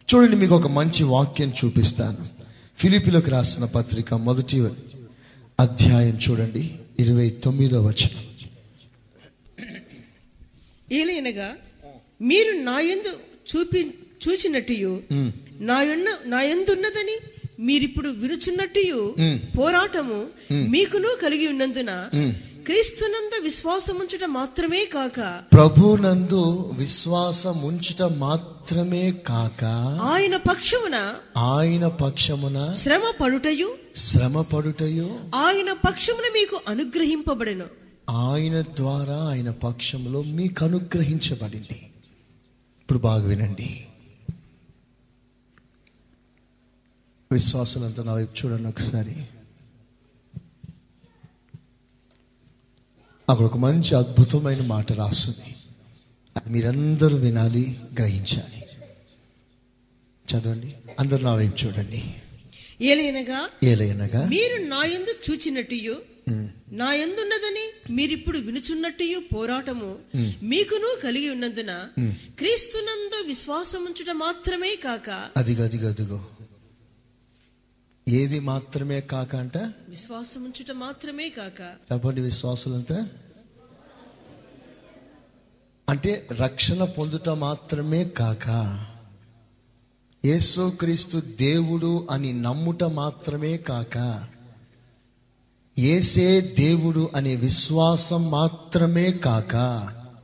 చూడండి 0.08 0.36
మీకు 0.36 0.54
ఒక 0.54 0.68
మంచి 0.78 1.02
వాక్యం 1.04 1.50
చూపిస్తాను. 1.60 2.22
ఫిలిపిలోకి 2.78 3.30
రాసిన 3.30 3.64
పత్రిక 3.76 4.14
మొదటి 4.26 4.56
అధ్యాయం 5.60 6.16
చూడండి 6.24 6.64
ఇరవై 7.00 7.28
తొమ్మిదో 7.44 7.78
వచనం. 7.88 8.24
ఏలైనగా 10.92 11.48
మీరు 12.30 12.52
నా 12.68 12.76
యందు 12.80 13.12
చూపి 13.50 13.80
చూచినట్టు 14.22 14.74
నా 15.70 15.78
యొన్న 15.88 16.08
నా 16.32 16.40
యందున్నదని 16.50 17.16
మీరిప్పుడు 17.60 18.08
విరుచున్నట్టు 18.08 19.14
పోరాటము 19.58 20.26
మీకును 20.52 21.08
కలిగి 21.22 21.48
ఉన్నందున 21.48 22.10
క్రీస్తునందు 22.66 23.42
విశ్వాసముంచుట 23.42 24.24
మాత్రమే 24.24 24.84
కాక 24.84 25.44
ప్రభునందు 25.52 26.74
విశ్వాసం 26.78 27.62
ఉంచుట 27.62 28.02
మాత్రమే 28.02 29.12
కాక 29.12 29.64
ఆయన 30.02 30.36
పక్షమున 30.36 31.14
ఆయన 31.36 31.88
పక్షమున 31.88 32.72
శ్రమ 32.72 33.02
పడుటయు 33.20 33.74
శ్రమ 33.96 34.40
పడుటయో 34.40 35.18
ఆయన 35.34 35.72
పక్షమున 35.72 36.24
మీకు 36.34 36.60
అనుగ్రహింపబడెను. 36.68 37.64
ఆయన 38.10 38.60
ద్వారా 38.60 39.16
ఆయన 39.16 39.50
పక్షంలో 39.50 40.22
మీకు 40.22 40.64
అనుగ్రహించబడింది 40.64 41.90
ఇప్పుడు 42.82 42.98
బాగా 42.98 43.26
వినండి. 43.28 43.86
విశ్వాసులంతా 47.36 48.02
నా 48.02 48.12
వైపు 48.14 48.34
చూడండి 48.38 48.68
ఒకసారి. 48.68 49.14
అక్కడ 53.28 53.46
ఒక 53.46 53.56
మంచి 53.56 53.94
అద్భుతమైన 53.94 54.62
మాట 54.62 54.92
రాస్తుంది. 54.92 55.54
అది 56.36 56.50
మీరందరూ 56.50 57.16
వినాలి 57.16 57.80
గ్రహించాలి. 57.98 58.60
చదవండి. 60.28 60.74
అందరు 61.00 61.22
నా 61.22 61.34
వైపు 61.34 61.66
చూడండి. 61.66 62.14
ఏలైనగా 62.80 63.40
ఏలైనగా 63.64 64.28
మీరు 64.28 64.56
నా 64.64 64.84
యందు 64.84 65.12
చూచినట్టు 65.30 66.02
నా 66.72 66.92
యందున్నదని 66.92 67.64
మీరిప్పుడు 67.92 68.38
వినుచున్నట్టు 68.38 69.22
పోరాటము 69.34 69.98
మీకును 70.42 71.00
కలిగి 71.04 71.30
ఉన్నందున 71.30 71.72
క్రీస్తునందు 72.38 73.26
విశ్వాసముంచుట 73.26 74.10
మాత్రమే 74.10 74.76
కాక 74.84 75.10
అదిగో 75.36 75.64
అదిగో 75.64 75.88
అదిగో. 75.88 76.20
ఏది 78.08 78.40
మాత్రమే 78.40 79.00
కాక 79.00 79.36
అంట? 79.36 79.58
విశ్వాసముంచుట 79.58 80.72
మాత్రమే 80.72 81.28
కాక. 81.28 81.60
చెప్పండి 81.92 82.20
విశ్వాసులంతా. 82.20 83.08
అంటే 85.88 86.28
రక్షణ 86.32 86.84
పొందుట 86.84 87.28
మాత్రమే 87.28 88.04
కాక. 88.04 88.48
యేసుక్రీస్తు 90.24 91.18
దేవుడు 91.18 92.08
అని 92.10 92.32
నమ్ముట 92.32 92.84
మాత్రమే 92.84 93.56
కాక. 93.56 94.26
ఏసే 95.78 96.40
దేవుడు 96.40 97.10
అనే 97.14 97.36
విశ్వాసం 97.36 98.30
మాత్రమే 98.30 99.12
కాక. 99.12 99.56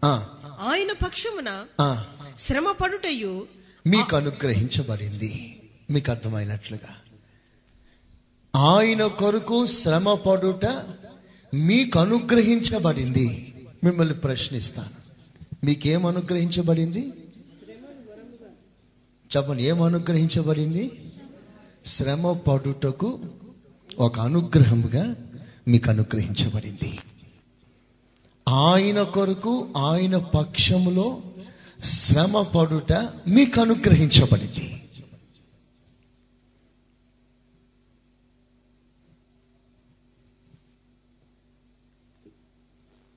ఆ, 0.05 0.29
ఆయన 0.61 0.93
పక్షమున 0.93 1.65
ఆ, 1.81 2.05
శ్రమ 2.39 2.73
పడుటయు 2.83 3.47
మీకు 3.87 4.17
అనుగ్రహించబడింది. 4.17 5.63
మీకు 5.91 6.11
అర్థమైనట్లుగా. 6.11 6.97
ఆయన 8.57 9.07
కొరకు 9.07 9.67
శ్రమ 9.67 10.15
పడుట 10.15 10.67
మీకు 11.55 11.99
అనుగ్రహించబడింది. 11.99 13.55
మిమ్మల్ని 13.85 14.15
ప్రశ్నిస్తాను 14.15 15.03
మీకేం 15.67 16.07
అనుగ్రహించబడింది? 16.07 17.13
చెప్పండి 19.37 19.63
ఏం 19.63 19.83
అనుగ్రహించబడింది? 19.83 20.93
శ్రమ 21.87 22.33
పడుటకు 22.33 23.19
ఒక 23.99 24.21
అనుగ్రహముగా 24.21 25.15
మీకు 25.69 25.91
అనుగ్రహించబడింది. 25.91 26.99
ఆయన 28.49 29.03
కొరకు 29.03 29.69
ఆయన 29.77 30.17
పక్షములో 30.17 31.21
శ్రమ 31.85 32.43
పడుట 32.43 32.93
మీకు 33.29 33.61
అనుగ్రహించబడింది. 33.61 34.72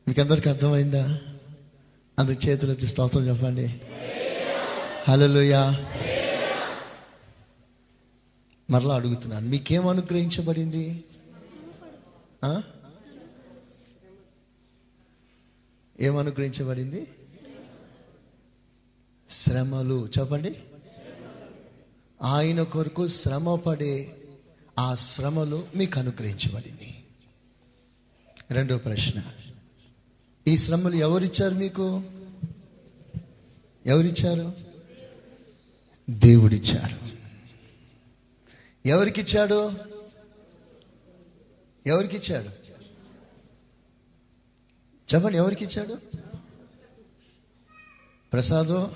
మీకు 0.08 0.22
అందరికి 0.22 0.50
అర్థమైందా? 0.50 1.20
అందుకు 2.20 2.48
చేతులెత్తి 2.48 2.88
స్తోత్రం 2.88 3.28
చెప్పండి. 3.28 3.82
హలోయా 5.10 5.86
మరలా 8.70 8.96
అడుగుతున్నాను 8.96 9.48
మీకేం 9.48 9.88
అనుగ్రహించబడింది? 9.88 11.04
ఏం 16.00 16.18
అనుగ్రహించబడింది? 16.18 17.08
శ్రమలు. 19.30 20.10
చెప్పండి. 20.20 20.56
ఆయన 22.24 22.64
కొరకు 22.64 23.08
శ్రమ 23.08 23.56
పడే 23.56 24.16
ఆ 24.80 24.96
శ్రమలు 24.96 25.68
మీకు 25.76 26.00
అనుగ్రహించబడింది. 26.00 27.04
రెండో 28.52 28.78
ప్రశ్న. 28.78 29.22
ఈ 30.48 30.58
శ్రమలు 30.58 30.96
ఎవరిచ్చారు 30.96 31.54
మీకు? 31.54 32.04
ఎవరిచ్చారు? 33.86 34.52
దేవుడిచ్చాడు. 36.10 37.06
ఎవరికిచ్చాడు? 38.88 39.72
ఎవరికిచ్చాడు? 41.88 42.50
చెప్పండి 45.16 45.38
ఎవరికిచ్చాడు? 45.38 45.98
ప్రసాదు? 48.34 48.96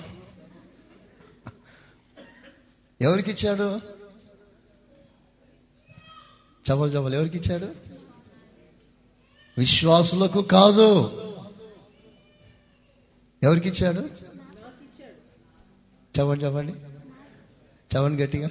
ఎవరికిచ్చాడు? 3.01 3.79
చవలు 6.71 6.91
చవలు 6.91 7.15
ఎవరికిచ్చాడు? 7.15 7.75
విశ్వాసులకు 9.57 10.41
కాదు. 10.41 11.28
ఎవరికి 13.43 13.69
ఇచ్చాడు 13.69 14.02
చెప్పండి. 16.19 16.45
చెప్పండి 16.45 16.73
చెప్పండి 17.95 18.23
గట్టిగా? 18.23 18.49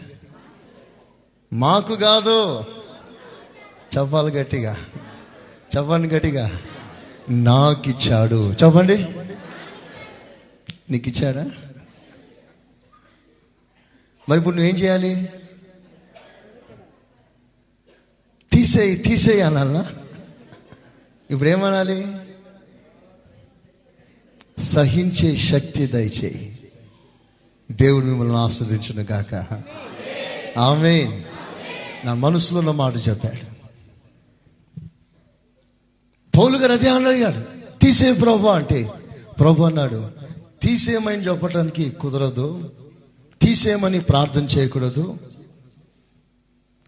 మాకు 1.53 1.95
కాదు. 1.95 2.65
చెప్పాలి 3.97 4.31
గట్టిగా. 4.37 4.77
చెప్పండి 5.77 6.09
గట్టిగా. 6.09 6.61
నాకు 7.31 7.89
ఇచ్చాడు 7.91 8.53
చెప్పండి. 8.53 8.97
నీకు 10.91 11.09
ఇచ్చాడా 11.09 11.45
మరి 14.29 14.39
ఇప్పుడు 14.39 14.57
నువ్వేం 14.57 14.77
చేయాలి? 14.77 15.29
తీసేయి 18.53 18.97
తీసేయి 18.97 19.41
అనాలనా? 19.41 19.85
ఇప్పుడు 21.31 21.49
ఏమనాలి 21.49 21.99
సహించే 24.69 25.37
శక్తి 25.37 25.87
దయచేయి. 25.87 26.59
దేవుడు 27.71 28.05
మిమ్మల్ని 28.05 28.37
ఆస్వాదించును 28.37 29.07
గాక. 29.13 29.35
ఆమె 30.59 31.23
నా 32.05 32.15
మనసులో 32.15 32.59
ఉన్న 32.59 32.71
మాట 32.71 32.97
చెప్పాడు. 32.97 33.59
పౌలు 36.39 36.59
గారు 36.59 36.73
అదే 36.73 36.91
అడిగాడు. 36.91 37.41
తీసే 37.79 38.13
ప్రభు 38.13 38.47
అంటే 38.47 38.93
ప్రభు 39.41 39.63
అన్నాడు 39.63 40.11
తీసేయమని 40.63 41.17
చెప్పడానికి 41.17 41.91
కుదరదు. 41.91 42.73
తీసేయమని 43.43 44.01
ప్రార్థన 44.01 44.43
చేయకూడదు. 44.43 45.19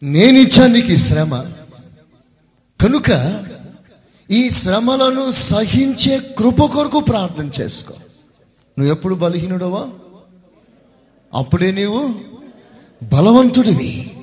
నేను 0.03 0.39
నీకు 0.67 0.97
శ్రమ. 0.97 1.53
కనుక 2.81 3.11
ఈ 4.31 4.51
శ్రమలను 4.51 5.31
సహించే 5.31 6.35
కృప 6.39 6.65
కొరకు 6.65 7.01
ప్రార్థన 7.01 7.51
చేసుకో. 7.61 7.95
నువ్వు 8.79 8.95
ఎప్పుడు 8.95 9.15
బలహీనుడవో? 9.15 9.89
అప్పుడే 11.35 11.71
నీవు 11.71 12.15
బలవంతుడివి. 13.03 14.17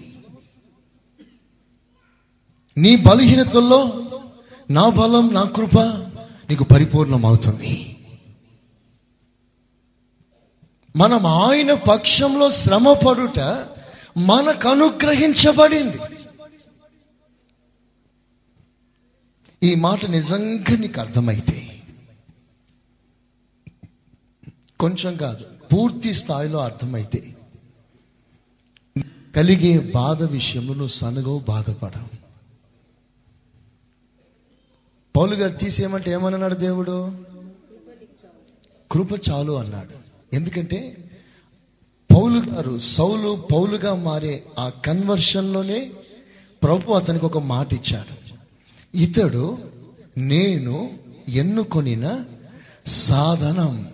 నీ 2.78 2.96
బలహీనతల్లో 2.96 4.06
నా 4.70 4.90
బలం 4.90 5.34
నా 5.34 5.44
కృప 5.44 5.80
నీకు 6.50 6.64
పరిపూర్ణమవుతుంది. 6.64 7.98
మనం 10.96 11.26
ఆయన 11.26 11.74
పక్షంలో 11.74 12.52
శ్రమ 12.52 12.94
పడుట 12.94 13.40
మనకు 14.18 14.70
అనుగ్రహించబడింది. 14.70 16.00
ఈ 19.64 19.76
మాట 19.76 20.06
నిజంగా 20.06 20.78
నీకు 20.78 21.00
అర్థమైతే 21.00 21.84
కొంచెం 24.80 25.18
కాదు 25.18 25.46
పూర్తి 25.74 26.14
స్థాయిలో 26.14 26.60
అర్థమైతే 26.60 27.36
కలిగే 29.36 29.92
బాధ 29.96 30.24
విషయంలో 30.24 30.74
నువ్వు 30.74 30.88
సనగవు 30.88 31.40
బాధపడవు. 31.40 32.18
పౌలు 35.16 35.36
గారు 35.36 35.54
తీసేయమంటే 35.54 36.12
ఏమన్నాడు 36.12 36.56
దేవుడు? 36.56 37.12
కృప 38.92 39.30
చాలు 39.30 39.52
అన్నాడు. 39.52 40.36
ఎందుకంటే 40.36 41.10
పౌలు 42.16 42.50
గారు 42.50 42.80
సౌలు 42.80 43.48
పౌలుగా 43.54 43.96
మారే 43.96 44.44
ఆ 44.60 44.70
కన్వర్షన్లోనే 44.70 45.92
ప్రభు 46.64 46.92
అతనికి 46.92 47.26
ఒక 47.26 47.38
మాట 47.38 47.74
ఇచ్చాడు. 47.74 48.17
ఇతడు 48.98 49.58
నేను 50.18 50.92
ఎన్నుకొనిన 51.30 52.26
సాధనం. 52.88 53.88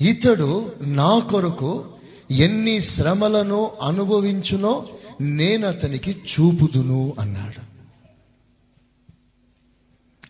ఇతడు 0.00 0.72
నా 0.82 1.18
కొరకు 1.18 1.84
ఎన్ని 2.30 2.80
శ్రమలను 2.80 3.70
అనుభవించునో 3.82 4.88
నేను 5.20 5.68
అతనికి 5.68 6.10
చూపుదును 6.10 7.16
అన్నాడు. 7.20 7.60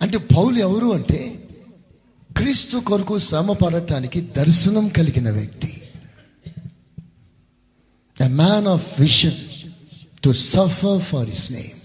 అంటే 0.03 0.19
పౌలు 0.19 0.59
ఎవరు 0.59 0.87
అంటే 0.87 1.49
క్రీస్తు 2.37 2.79
కొరకు 2.79 3.19
శ్రమ 3.19 3.53
పడటానికి 3.53 4.21
దర్శనం 4.21 4.89
కలిగిన 4.89 5.31
వ్యక్తి. 5.31 5.83
A 8.21 8.29
man 8.29 8.67
of 8.67 9.01
vision 9.01 9.69
to 10.25 10.33
suffer 10.33 11.01
for 11.01 11.29
his 11.29 11.53
name 11.53 11.80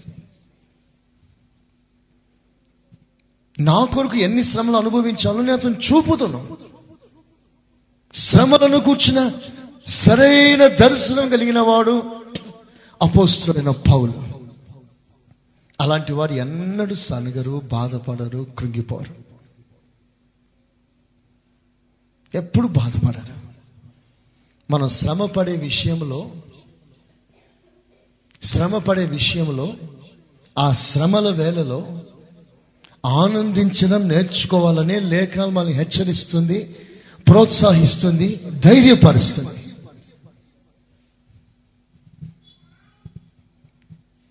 నా 3.60 3.84
కొరకు 3.84 4.16
ఎన్ని 4.16 4.44
శ్రమలు 4.44 4.76
అనుభవించాలో 4.76 5.40
నేను 5.40 5.52
అతను 5.52 5.74
చూపుతున్నాను 5.74 6.56
శ్రమలను 8.14 8.80
కూర్చున్న 8.80 9.32
సరైన 9.86 10.66
దర్శనం 10.66 11.28
కలిగిన 11.28 11.58
వాడు 11.58 12.02
అపోస్తుడైన 13.02 13.70
పౌలు. 13.70 14.14
అలాంటి 15.80 16.12
వారు 16.12 16.32
ఎన్నడూ 16.32 16.94
సనగరు 16.94 17.62
బాధపడరు 17.72 18.46
కృంగిపోరు. 18.58 19.14
ఎప్పుడు 22.36 22.68
బాధపడరు. 22.68 23.36
మనం 24.70 24.88
శ్రమ 24.88 25.26
పడే 25.26 25.56
విషయంలో 25.56 26.30
శ్రమ 28.42 28.78
పడే 28.78 29.06
విషయంలో 29.06 29.72
ఆ 30.58 30.72
శ్రమల 30.72 31.30
వేళలో 31.30 32.02
ఆనందించడం 33.06 34.08
నేర్చుకోవాలని 34.08 35.00
లేఖనాలు 35.00 35.50
మనల్ని 35.50 35.74
హెచ్చరిస్తుంది 35.74 36.76
ప్రోత్సహిస్తుంది 37.28 38.36
ధైర్యపరుస్తుంది. 38.36 39.48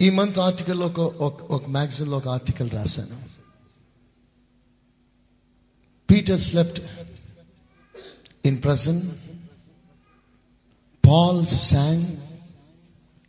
ఈ 0.01 0.09
మంత్ 0.09 0.39
ఆర్టికల్లో 0.39 0.85
ఒక 0.85 0.99
ఒక- 0.99 1.45
ఒక 1.45 1.69
ఒక 2.17 2.27
ఆర్టికల్ 2.27 2.69
రాశాను. 2.69 3.25
Peter 6.11 6.39
slept 6.39 6.81
in 8.45 8.63
prison 8.63 9.01
Paul 11.07 11.45
sang 11.45 12.05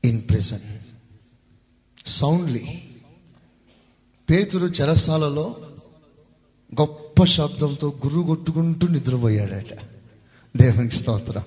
in 0.05 0.29
prison 0.29 0.61
soundly 2.07 2.83
పేతురు 4.31 4.67
చెరసాలలో 4.67 5.57
గొప్ప 6.81 7.25
శబ్దంతో 7.25 7.89
గుర్రు 7.89 8.21
కొట్టుకుంటూ 8.21 8.89
నిద్రపోయాడట. 8.89 9.79
దేవునికి 10.57 10.95
స్తోత్రం. 10.95 11.43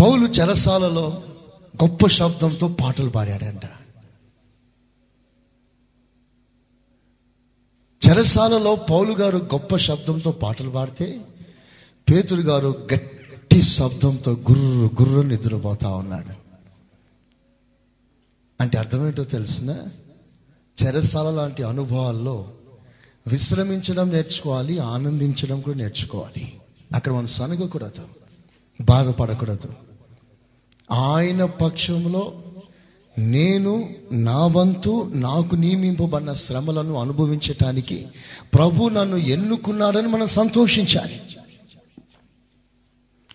పౌలు 0.00 0.26
చెరసాలలో 0.26 1.22
గొప్ప 1.84 2.06
శబ్దంతో 2.06 2.68
పాటలు 2.68 3.10
పాడాడంట. 3.10 3.64
చెరసాలలో 8.08 8.76
పౌలు 8.76 9.12
గారు 9.12 9.38
గొప్ప 9.38 9.76
శబ్దంతో 9.76 10.32
పాటలు 10.32 10.70
పాడితే 10.70 11.20
పేతురు 12.10 12.40
గారు 12.40 12.88
గట్టి 12.94 13.62
శబ్దంతో 13.62 14.32
గుర్రు 14.32 15.02
గుర్రు 15.02 15.20
నిద్రపోతా 15.20 15.88
ఉన్నాడు. 15.88 16.34
అంటే 18.60 18.78
అర్థమేంటో 18.78 19.24
తెలిసిన 19.24 19.88
చెరసాల 20.84 21.30
లాంటి 21.30 21.62
అనుభవాల్లో 21.62 22.48
విశ్రమించడం 23.26 24.10
నేర్చుకోవాలి 24.10 24.78
ఆనందించడం 24.78 25.60
కూడా 25.60 25.78
నేర్చుకోవాలి. 25.78 26.60
అక్కడ 26.94 27.12
మనం 27.12 27.26
సనగకూడదు 27.26 28.08
బాధపడకూడదు. 28.80 29.72
ఆయన 30.92 31.44
పక్షంలో 31.44 32.32
నేను 33.18 33.88
నా 34.12 34.46
వంతు 34.46 35.12
నాకు 35.14 35.54
నియమింపబడిన 35.54 36.32
శ్రమలను 36.32 36.94
అనుభవించటానికి 36.94 38.06
ప్రభు 38.54 38.88
నన్ను 38.88 39.16
ఎన్నుకున్నాడని 39.16 40.08
మనం 40.08 40.26
సంతోషించాలి. 40.26 41.20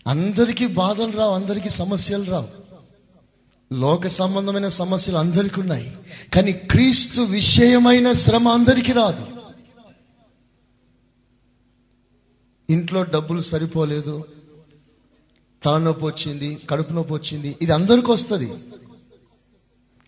అందరికీ 0.08 0.68
బాధలు 0.68 1.12
రావు 1.12 1.36
అందరికీ 1.36 1.70
సమస్యలు 1.70 2.24
రావు. 2.24 2.63
లోక 3.72 4.08
సంబంధమైన 4.08 4.68
సమస్యలు 4.68 5.18
అందరికీ 5.18 5.62
ఉన్నాయి. 5.62 5.98
కానీ 6.34 6.52
క్రీస్తు 6.52 7.22
విషయమైన 7.22 8.14
శ్రమ 8.14 8.48
అందరికీ 8.48 8.94
రాదు. 8.94 9.26
ఇంట్లో 12.70 13.04
డబ్బులు 13.04 13.40
సరిపోలేదు. 13.40 14.26
తలనొప్పి 15.64 16.06
వచ్చింది 16.06 16.58
కడుపు 16.70 16.94
నొప్పి 16.94 17.14
వచ్చింది. 17.14 17.58
ఇది 17.62 17.72
అందరికి 17.72 18.12
వస్తుంది. 18.12 18.54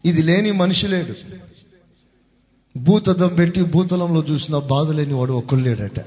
ఇది 0.05 0.21
లేని 0.21 0.51
మనిషి 0.51 0.87
లేడు. 0.87 1.13
భూతదం 2.77 3.27
పెట్టి 3.27 3.63
భూతలంలో 3.63 4.23
చూసిన 4.31 4.57
బాధ 4.57 4.91
లేని 4.91 5.13
వాడు 5.13 5.33
ఒక్కడు 5.33 5.59
లేడట. 5.59 5.99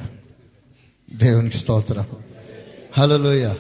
దేవునికి 1.13 1.57
స్తోత్రం. 1.57 2.07
హలోయ 2.93 3.55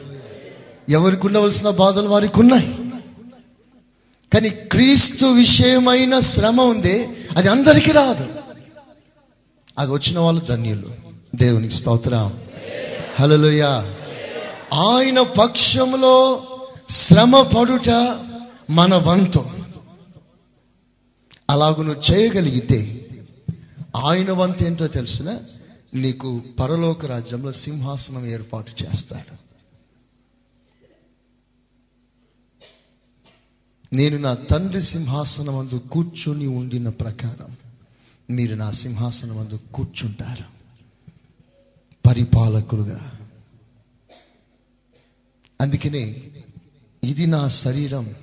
ఎవరికి 0.88 1.26
ఉండవలసిన 1.26 1.70
బాధలు 1.70 2.08
వారికి 2.08 2.40
ఉన్నాయి? 2.40 2.87
కానీ 4.34 4.48
క్రీస్తు 4.48 5.26
విషయమైన 5.26 6.20
శ్రమ 6.20 6.60
ఉంది 6.60 7.26
అది 7.36 7.48
అందరికీ 7.48 7.92
రాదు. 7.92 8.34
అది 9.78 9.92
వచ్చిన 9.92 10.18
వాళ్ళు 10.18 10.44
ధన్యులు. 10.44 10.88
దేవునికి 11.34 11.74
స్తోత్రం. 11.74 12.40
హలోయ 13.20 13.62
ఆయన 14.74 15.22
పక్షంలో 15.22 16.46
శ్రమ 16.90 17.42
పడుట 17.42 17.90
మన 18.70 18.94
వంతు. 18.94 19.46
అలాగూ 21.50 21.82
నువ్వు 21.82 22.12
చేయగలిగితే 22.12 23.06
ఆయన 23.96 24.32
వంతు 24.32 24.64
ఏంటో 24.64 24.86
తెలిసిన? 24.86 25.38
నీకు 25.94 26.42
పరలోక 26.60 27.06
రాజ్యంలో 27.06 27.52
సింహాసనం 27.52 28.26
ఏర్పాటు 28.26 28.72
చేస్తాడు. 28.84 29.47
నేను 33.92 34.18
నా 34.18 34.34
తండ్రి 34.34 34.82
సింహాసనం 34.82 35.56
అందు 35.56 35.78
కూర్చుని 35.78 36.46
ఉండిన 36.46 36.88
ప్రకారం 36.88 37.56
మీరు 38.30 38.54
నా 38.54 38.70
సింహాసనం 38.70 39.38
అందు 39.38 39.60
కూర్చుంటారు. 39.74 40.44
పరిపాలకులుగా. 42.08 43.12
అందుకనే 45.60 46.22
ఇది 47.04 47.26
నా 47.26 47.48
శరీరం 47.48 48.14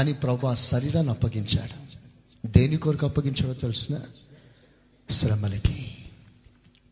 అని 0.00 0.12
ప్రభు 0.12 0.46
ఆ 0.46 0.54
శరీరాన్ని 0.54 1.12
అప్పగించాడు. 1.12 1.82
దేని 2.46 2.76
కొరకు 2.76 3.06
అప్పగించాడో 3.06 3.54
తెలిసిన? 3.54 4.00
శ్రమలకి 5.10 5.96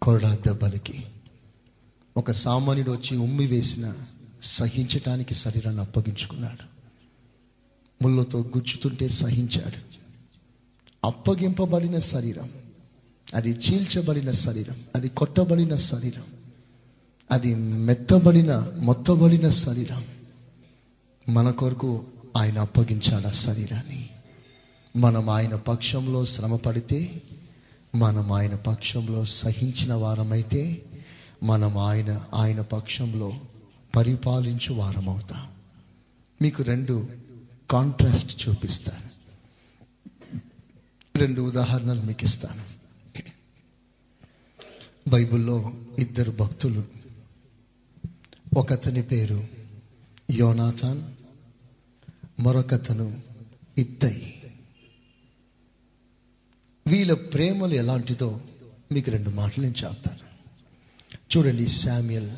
కొరడా 0.02 0.34
దెబ్బలకి. 0.34 1.04
ఒక 2.16 2.30
సామాన్యుడు 2.30 2.90
వచ్చి 2.90 3.16
ఉమ్మి 3.16 3.46
వేసిన 3.46 3.94
సహించటానికి 4.42 5.34
శరీరాన్ని 5.34 5.82
అప్పగించుకున్నాడు. 5.82 6.69
ముళ్ళతో 8.02 8.38
గుచ్చుతుంటే 8.38 9.08
సహించాడు. 9.08 9.90
అప్పగింపబడిన 11.04 11.98
శరీరం 11.98 12.48
అది 13.34 13.50
చీల్చబడిన 13.50 14.30
శరీరం 14.30 14.76
అది 14.96 15.08
కొట్టబడిన 15.08 15.76
శరీరం 15.76 16.22
అది 17.30 17.54
మెత్తబడిన 17.54 18.72
మొత్తబడిన 18.78 19.48
శరీరం. 19.48 20.04
మన 21.34 21.50
కొరకు 21.50 22.04
ఆయన 22.36 22.58
అప్పగించాడు 22.58 23.28
ఆ 23.28 23.30
శరీరాన్ని. 23.30 24.10
మనం 24.96 25.30
ఆయన 25.30 25.54
పక్షంలో 25.54 26.24
శ్రమ 26.24 26.56
పడితే 26.56 27.22
మనం 27.94 28.32
ఆయన 28.32 28.54
పక్షంలో 28.54 29.24
సహించిన 29.24 29.94
వారమైతే 29.94 30.82
మనం 31.42 31.78
ఆయన 31.78 32.20
ఆయన 32.34 32.60
పక్షంలో 32.60 33.32
పరిపాలించు 33.96 34.74
వారమవుతాం. 34.74 35.46
మీకు 36.42 36.62
రెండు 36.62 37.06
కాంట్రాస్ట్ 37.70 38.48
చూపిస్తాను. 38.48 39.10
రెండు 41.18 41.42
ఉదాహరణలు 41.42 42.00
మీకు 42.00 42.24
ఇస్తాను. 42.24 42.64
బైబిల్లో 45.10 45.72
ఇద్దరు 45.98 46.30
భక్తులు. 46.30 46.84
ఒకతని 48.56 49.02
పేరు 49.02 49.48
యోనాథాన్ 50.30 51.02
మరొకతను 52.42 53.20
ఇత్తయి 53.78 54.54
వీళ్ళ 56.86 57.12
ప్రేమలు 57.12 57.74
ఎలాంటిదో 57.74 58.40
మీకు 58.92 59.10
రెండు 59.10 59.30
మాటలు 59.30 59.64
నేను 59.64 59.86
చెప్తాను. 59.86 60.20
చూడండి 61.36 61.66
శామ్యుయల్ 61.66 62.30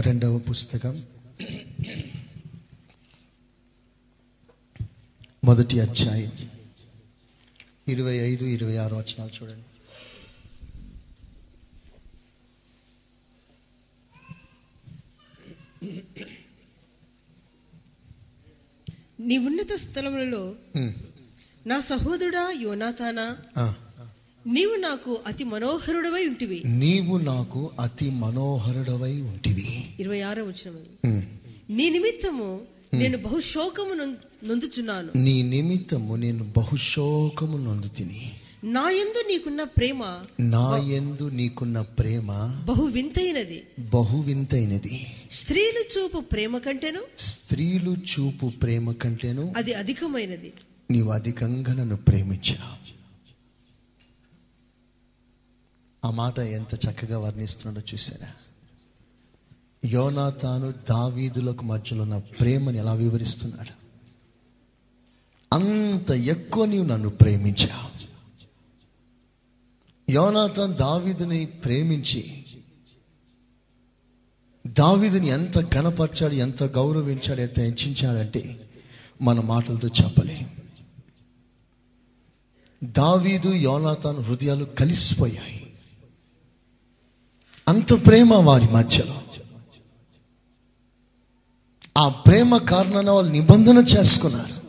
రెండవ 0.00 0.38
పుస్తకం. 0.38 1.02
మొదటి 5.44 5.80
అధ్యాయం. 5.80 6.32
ఇరవై 7.88 8.16
ఐదు 8.16 8.44
ఇరవై 8.44 8.76
ఆరు 8.76 8.96
వచనాలు 8.96 9.30
చూడండి. 9.42 9.64
నీ 19.20 19.38
ఉన్నత 19.38 19.74
స్థలములలో 19.74 20.54
నా 21.66 21.80
సహోదరుడా 21.80 22.54
యోనాథానా. 22.60 23.36
నీవు 24.46 24.74
నాకు 24.74 25.20
అతి 25.26 25.44
మనోహరుడవై 25.44 26.28
ఉంటివి. 26.28 26.62
నీవు 26.66 27.18
నాకు 27.18 27.70
అతి 27.80 28.10
మనోహరుడవై 28.10 29.20
ఉంటివి. 29.20 29.94
ఇరవై 30.00 30.20
ఆరో 30.20 30.44
వచ్చిన. 30.44 30.84
నీ 31.70 31.90
నిమిత్తము 31.90 32.62
నేను 32.94 33.18
బహుశోకము 33.18 33.94
నొం- 33.94 34.14
నొందుచున్నాను. 34.44 35.10
నీ 35.16 35.42
నిమిత్తము 35.42 36.16
నేను 36.16 36.44
బహుశోకము 36.56 37.58
నొందు 37.58 37.88
తిని 37.88 38.22
నా 38.66 38.90
యందు 38.90 39.20
నీకున్న 39.28 39.62
ప్రేమ 39.62 40.02
నా 40.40 40.76
యందు 40.88 41.28
నీకున్న 41.30 41.80
ప్రేమ 41.80 42.28
బహు 42.64 42.84
వింతైనది 42.86 43.58
బహు 43.90 44.20
వింతైనది 44.20 45.06
స్త్రీలు 45.30 45.82
చూపు 45.94 46.18
ప్రేమ 46.32 46.58
కంటేను? 46.58 47.00
స్త్రీలు 47.18 47.96
చూపు 48.12 48.52
ప్రేమ 48.62 48.92
కంటేను? 48.92 49.52
అది 49.56 49.72
అధికమైనది. 49.72 50.52
నీవు 50.90 51.10
అధికంగా 51.10 51.74
నన్ను 51.74 51.96
ప్రేమించావు 51.96 52.72
ఆ 56.02 56.10
మాట 56.10 56.38
ఎంత 56.38 56.74
చక్కగా 56.74 57.18
వర్ణిస్తున్నాడో 57.18 57.86
చూసారా 57.94 58.30
యోనాతాను 59.88 60.74
దావీదులకు 60.90 61.64
మధ్యలో 61.64 62.02
ఉన్న 62.02 62.16
ప్రేమని 62.40 62.78
ఎలా 62.78 62.94
వివరిస్తున్నాడు? 62.94 63.83
అంత 66.04 66.12
ఎక్కువ 66.12 66.64
నీవు 66.64 66.84
నన్ను 66.84 67.08
ప్రేమించావు. 67.08 68.08
యోనాథన్ 70.10 70.74
దావీదుని 70.74 71.46
ప్రేమించి 71.46 72.44
దావీదుని 74.66 75.28
ఎంత 75.28 75.74
ఘనపరిచాడు 75.74 76.34
ఎంత 76.34 76.62
గౌరవించాడు 76.62 77.40
ఎంత 77.40 77.60
హెచ్చించాడంటే 77.60 78.70
మన 79.22 79.40
మాటలతో 79.40 79.88
చెప్పలేం. 79.88 80.50
దావీదు 82.84 83.52
యోనాథన్ 83.52 84.16
హృదయాలు 84.16 84.64
కలిసిపోయాయి. 84.64 85.72
అంత 87.68 88.06
ప్రేమ 88.06 88.34
వారి 88.34 88.68
మధ్యలో. 88.68 89.22
ఆ 91.98 92.08
ప్రేమ 92.08 92.56
కారణంగా 92.56 93.12
వాళ్ళు 93.12 93.32
నిబంధన 93.32 93.78
చేసుకున్నారు. 93.78 94.63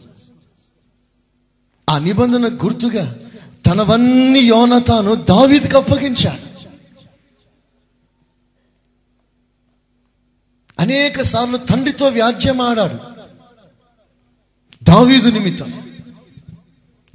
ఆ 1.89 2.00
నిబంధన 2.00 2.48
గుర్తుగా 2.48 3.19
తనవన్నీ 3.65 4.39
యోనతాను 4.39 5.15
దావీదికి 5.15 5.78
అప్పగించాడు. 5.78 6.45
అనేక 10.80 11.21
సార్లు 11.21 11.58
తండ్రితో 11.58 12.08
వ్యాజ్యమాడాడు 12.08 12.98
దావీదు 14.84 15.30
నిమిత్తం. 15.30 15.98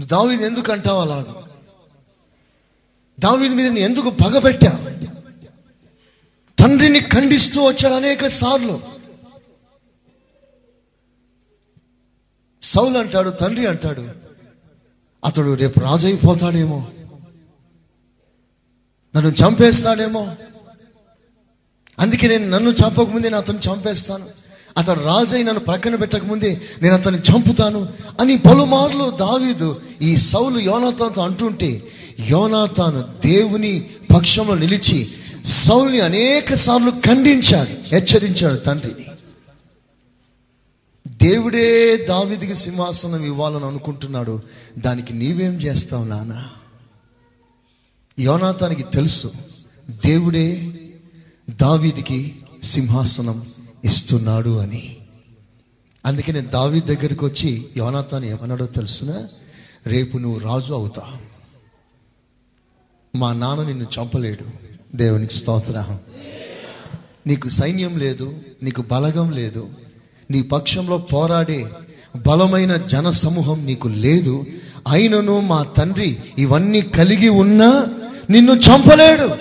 దావీదు 0.01 0.45
ఎందుకు 0.45 0.73
అంటావు 0.73 1.01
అలాగా? 1.01 1.35
దావీదు 3.21 3.55
మీద 3.55 3.79
ఎందుకు 3.79 4.11
పగబెట్టా? 4.11 4.97
తండ్రిని 6.59 7.01
ఖండిస్తూ 7.01 7.65
వచ్చాడు 7.65 7.95
అనేక 7.95 8.27
సార్లు. 8.27 8.81
సౌలు 12.63 12.99
అంటాడు 12.99 13.31
తండ్రి 13.31 13.67
అంటాడు 13.67 14.30
అతడు 15.25 15.55
రేపు 15.55 15.81
రాజు 15.81 16.07
అయిపోతాడేమో 16.07 16.87
నన్ను 19.15 19.31
చంపేస్తాడేమో. 19.31 20.23
అందుకే 21.99 22.29
నేను 22.29 22.51
నన్ను 22.51 22.71
చంపకముందే 22.71 23.29
నేను 23.29 23.37
అతను 23.37 23.59
చంపేస్తాను. 23.59 24.27
అతడు 24.79 25.01
రాజై 25.01 25.43
నన్ను 25.43 25.61
ప్రక్కన 25.61 25.95
పెట్టకముందే 25.97 26.61
నేను 26.83 26.95
అతన్ని 26.95 27.21
చంపుతాను 27.21 27.81
అని 28.21 28.37
పలుమార్లు 28.39 29.11
దావీదు 29.11 29.69
ఈ 30.03 30.17
సౌలు 30.17 30.59
యోనాతాన్తో 30.59 31.23
అంటుంటే 31.23 31.71
యోనాతాను 32.31 33.05
దేవుని 33.25 33.73
పక్షంలో 34.15 34.55
నిలిచి 34.55 34.99
సౌల్ని 35.45 36.01
అనేక 36.01 36.55
సార్లు 36.55 36.91
ఖండించాడు 37.07 37.95
హెచ్చరించాడు 37.95 38.57
తండ్రిని 38.59 39.07
దేవుడే 41.23 41.97
దావిదికి 41.97 42.57
సింహాసనం 42.57 43.25
ఇవ్వాలని 43.25 43.65
అనుకుంటున్నాడు. 43.65 44.41
దానికి 44.79 45.15
నీవేం 45.15 45.53
చేస్తావు 45.53 46.05
నాన్న 46.05 46.49
యోనాథానికి 48.19 48.83
తెలుసు 48.83 49.33
దేవుడే 49.91 50.73
దావీదికి 51.51 52.43
సింహాసనం 52.63 53.47
ఇస్తున్నాడు 53.85 54.59
అని. 54.59 54.97
అందుకనే 56.07 56.41
దావీద్ 56.41 56.87
దగ్గరికి 56.87 57.25
వచ్చి 57.25 57.69
యోనాతాను 57.77 58.25
ఏమన్నాడో 58.25 58.67
తెలుసునా? 58.67 59.29
రేపు 59.87 60.19
నువ్వు 60.19 60.41
రాజు 60.41 60.73
అవుతా. 60.73 61.17
మా 63.17 63.33
నాన్న 63.33 63.67
నిన్ను 63.67 63.87
చంపలేడు. 63.99 64.45
దేవునికి 64.97 65.35
స్తోత్రం. 65.35 65.99
నీకు 67.27 67.49
సైన్యం 67.49 67.99
లేదు 67.99 68.43
నీకు 68.63 68.83
బలగం 68.83 69.31
లేదు 69.31 69.71
నీ 70.31 70.43
పక్షంలో 70.43 70.99
పోరాడే 70.99 71.71
బలమైన 72.27 72.77
జన 72.77 73.11
సమూహం 73.11 73.67
నీకు 73.67 73.89
లేదు. 73.89 74.45
అయినను 74.89 75.41
మా 75.41 75.63
తండ్రి 75.63 76.19
ఇవన్నీ 76.39 76.81
కలిగి 76.83 77.29
ఉన్నా 77.29 77.87
నిన్ను 78.31 78.53
చంపలేడు. 78.53 79.37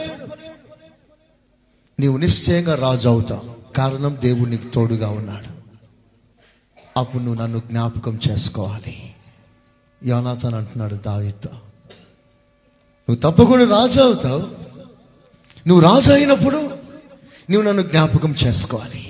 నీవు 2.00 2.18
నిశ్చయంగా 2.18 2.76
రాజు 2.76 3.10
అవుతావు 3.10 3.74
కారణం 3.74 4.18
దేవుడు 4.24 4.50
నీకు 4.50 4.68
తోడుగా 4.68 5.10
ఉన్నాడు. 5.10 5.60
అప్పుడు 7.00 7.24
నువ్వు 7.24 7.42
నన్ను 7.42 7.60
జ్ఞాపకం 7.60 8.20
చేసుకోవాలి. 8.30 9.14
యోనాథన్ 10.06 10.54
అంటున్నాడు 10.54 10.96
దావితో 10.96 11.50
నువ్వు 13.10 13.16
తప్పకుండా 13.16 13.80
రాజు 13.80 14.02
అవుతావు. 14.02 14.44
నువ్వు 15.68 15.80
రాజు 15.80 16.12
అయినప్పుడు 16.12 16.58
నువ్వు 17.50 17.62
నన్ను 17.62 17.84
జ్ఞాపకం 17.84 18.36
చేసుకోవాలి. 18.46 19.09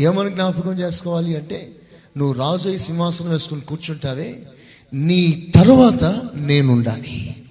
ఏమని 0.00 0.30
జ్ఞాపకం 0.30 0.78
చేసుకోవాలి 0.78 1.36
అంటే 1.36 1.76
నువ్వు 2.16 2.38
రాజు 2.38 2.68
అయి 2.68 2.78
సింహాసనం 2.78 3.30
వేసుకుని 3.30 3.60
కూర్చుంటావే 3.60 4.46
నీ 4.92 5.52
తరువాత 5.54 6.22
నేనుండాలి. 6.34 7.44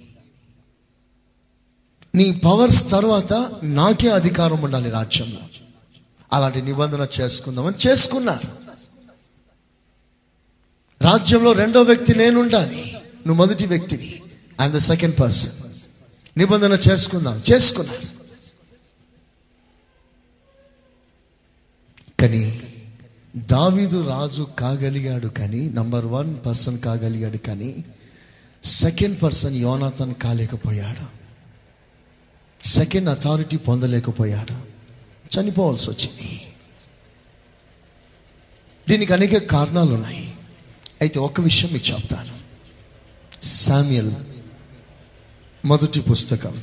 నీ 2.15 2.31
పవర్స్ 2.31 2.91
తర్వాత 2.91 3.51
నాకే 3.63 4.09
అధికారం 4.09 4.61
ఉండాలి 4.61 4.89
రాజ్యంలో. 4.89 5.37
అలాంటి 6.33 6.61
నిబంధన 6.61 7.07
చేసుకుందామని 7.21 7.87
చేసుకున్నా. 7.87 8.39
రాజ్యంలో 11.01 11.51
రెండో 11.51 11.81
వ్యక్తి 11.81 12.15
నేను 12.15 12.39
ఉండాలి 12.39 12.97
నువ్వు 13.27 13.33
మొదటి 13.33 13.65
వ్యక్తివి. 13.65 14.23
ఐఎమ్ 14.61 14.73
ద 14.73 14.77
సెకండ్ 14.77 15.19
పర్సన్ 15.19 15.51
నిబంధన 16.37 16.71
చేసుకుందాం. 16.73 17.41
చేసుకున్నా. 17.51 17.93
కానీ 22.19 22.61
దావీదు 23.35 24.07
రాజు 24.07 24.47
కాగలిగాడు 24.59 25.27
కానీ 25.27 25.69
నంబర్ 25.69 26.05
వన్ 26.05 26.35
పర్సన్ 26.45 26.79
కాగలిగాడు 26.79 27.37
కానీ 27.37 27.85
సెకండ్ 28.63 29.21
పర్సన్ 29.21 29.55
యోనాథన్ 29.55 30.15
కాలేకపోయాడు. 30.15 31.25
సెకండ్ 32.67 33.09
అథారిటీ 33.09 33.57
పొందలేకపోయాడు. 33.57 34.75
చనిపోవాల్సి 35.39 35.89
వచ్చింది. 35.89 36.41
దీనికి 38.89 39.13
అనేక 39.13 39.37
కారణాలు 39.37 39.93
ఉన్నాయి 39.93 40.33
అయితే 41.01 41.19
ఒక 41.19 41.41
విషయం 41.41 41.73
మీకు 41.73 41.87
చెప్తాను. 41.87 42.35
శామ్యుల్ 43.45 44.11
మొదటి 45.65 46.01
పుస్తకం. 46.01 46.61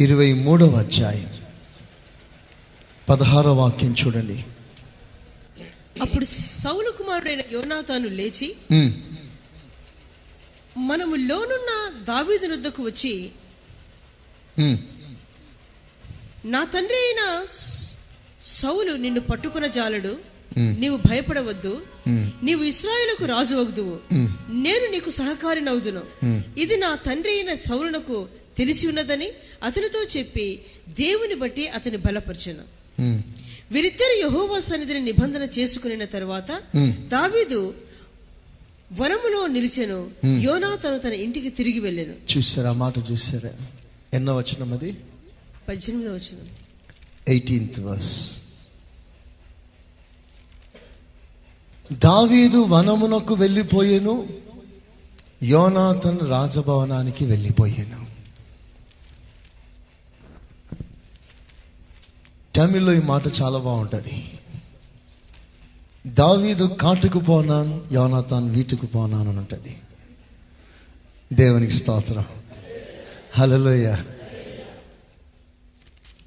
ఇరవై 0.00 0.32
మూడవ 0.32 0.78
అధ్యాయం. 0.78 1.41
పదహారవ 3.08 3.54
వాక్యం 3.60 3.92
చూడండి. 4.00 4.36
అప్పుడు 6.04 6.26
సౌలు 6.62 6.90
కుమారుడైన 6.98 7.42
యోనాతాను 7.54 8.08
లేచి 8.18 8.48
మనము 10.88 11.14
లోనున్న 11.28 11.70
దావీదు 12.10 12.46
వద్దకు 12.52 12.82
వచ్చి 12.82 13.14
నా 16.54 16.60
తండ్రి 16.74 16.98
అయిన 17.04 17.22
సౌలు 18.60 18.92
నిన్ను 19.04 19.20
పట్టుకున్న 19.20 19.66
జాలడు 19.76 20.12
నీవు 20.82 20.96
భయపడవద్దు 21.08 21.74
నీవు 22.46 22.62
ఇస్రాయేలుకు 22.72 23.24
రాజు 23.24 23.54
వగుదువు 23.56 23.94
నేను 24.64 24.86
నీకు 24.94 25.10
సహకారినవుదును 25.20 26.02
ఇది 26.62 26.76
నా 26.84 26.90
తండ్రి 27.06 27.32
అయిన 27.36 27.52
సౌలునకు 27.66 28.18
తెలిసి 28.58 28.84
ఉన్నదని 28.88 29.28
అతనితో 29.68 30.00
చెప్పి 30.16 30.46
దేవుని 31.02 31.36
బట్టి 31.42 31.64
అతని 31.76 31.98
బలపరచను. 32.06 32.64
వీరిద్దరు 33.72 34.14
యహోవా 34.24 34.58
సన్నిధిని 34.58 35.00
నిబంధన 35.00 35.42
చేసుకుని 35.58 36.06
తర్వాత 36.06 36.50
దావీదు 37.14 37.74
వనములో 39.00 39.46
నిలిచెను 39.46 39.98
యోనాతను 40.24 40.98
తన 40.98 41.12
ఇంటికి 41.12 41.50
తిరిగి 41.50 41.80
వెళ్ళెను. 41.80 42.14
చూసారా 42.32 42.72
మాట 42.72 42.94
చూసారా 43.10 43.52
ఎన్నో 44.14 44.32
వచనం 44.36 44.72
అది? 44.72 44.90
పద్దెనిమిదవ 45.68 46.12
వచ్చిన 46.14 46.38
ఎయిటీన్త్ 47.28 47.80
వర్స్ 47.80 48.14
దావీదు 51.90 52.58
వనమునకు 52.58 53.34
వెళ్ళిపోయాను 53.34 54.14
యోనాథన్ 55.42 56.20
రాజభవనానికి 56.34 57.24
వెళ్ళిపోయాను. 57.24 58.00
తమిళ్ళో 62.56 62.92
ఈ 62.94 63.00
మాట 63.00 63.22
చాలా 63.42 63.58
బాగుంటుంది. 63.58 64.38
దావీదు 66.06 66.64
కాటుకు 66.64 67.18
పోనాను 67.18 67.84
యోనాథాన్ 67.92 68.50
వీటుకు 68.50 68.86
పోనాను 68.86 69.28
అని 69.28 69.38
ఉంటుంది. 69.38 69.78
దేవునికి 71.32 71.72
స్తోత్రం. 71.72 72.24
హలలోయ 73.34 73.96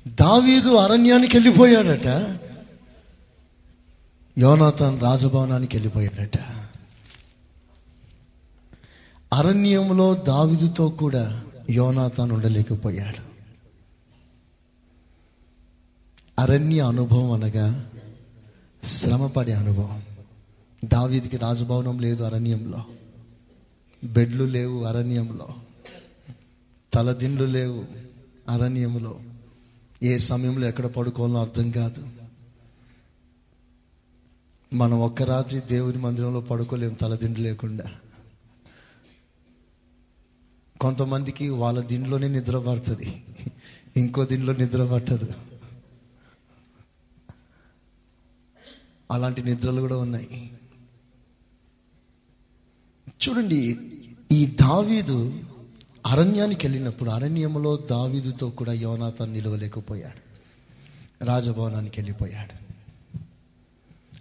దావీదు 0.07 0.75
అరణ్యానికి 0.75 1.37
వెళ్ళిపోయాడట. 1.37 2.39
యోనాథాన్ 4.37 5.01
రాజభవనానికి 5.01 5.77
వెళ్ళిపోయాడట. 5.77 6.37
అరణ్యంలో 9.33 10.13
దావీదుతో 10.13 10.89
కూడా 10.89 11.43
యోనాథాన్ 11.69 12.31
ఉండలేకపోయాడు. 12.31 13.24
అరణ్య 16.39 16.79
అనుభవం 16.79 17.31
అనగా 17.31 17.91
శ్రమపడే 18.83 19.53
అనుభవం. 19.53 20.03
దావీదికి 20.85 21.37
రాజభవనం 21.37 21.99
లేదు 21.99 22.23
అరణ్యంలో. 22.23 22.83
బెడ్లు 24.03 24.43
లేవు 24.43 24.83
అరణ్యంలో. 24.83 25.49
తలదిండ్లు 26.93 27.45
లేవు 27.45 27.85
అరణ్యంలో. 28.49 29.19
ఏ 30.03 30.17
సమయంలో 30.17 30.67
ఎక్కడ 30.67 30.85
పడుకోవాలో 30.85 31.41
అర్థం 31.41 31.71
కాదు. 31.71 32.07
మనం 34.73 35.01
ఒక్క 35.01 35.21
రాత్రి 35.21 35.61
దేవుని 35.61 35.97
మందిరంలో 35.97 36.41
పడుకోలేము 36.41 36.95
తలదిండు 36.95 37.39
లేకుండా. 37.39 37.85
కొంతమందికి 40.81 41.49
వాళ్ళ 41.49 41.81
దిండ్లోనే 41.81 42.27
నిద్ర 42.27 42.59
పడుతుంది. 42.59 43.23
ఇంకో 43.97 44.25
దిండ్లో 44.25 44.53
నిద్ర 44.53 44.85
పట్టదు. 44.85 45.54
అలాంటి 49.11 49.43
నిద్రలు 49.43 49.81
కూడా 49.81 49.97
ఉన్నాయి. 49.97 50.51
చూడండి 53.07 53.77
ఈ 54.31 54.45
దావీదు 54.45 55.43
అరణ్యానికి 56.05 56.67
వెళ్ళినప్పుడు 56.67 57.09
అరణ్యంలో 57.09 57.77
దావీదుతో 57.77 58.49
కూడా 58.49 58.73
యోనాథన్ 58.73 59.33
నిలవలేకపోయాడు. 59.33 60.25
రాజభవనానికి 61.25 62.01
వెళ్ళిపోయాడు. 62.01 62.65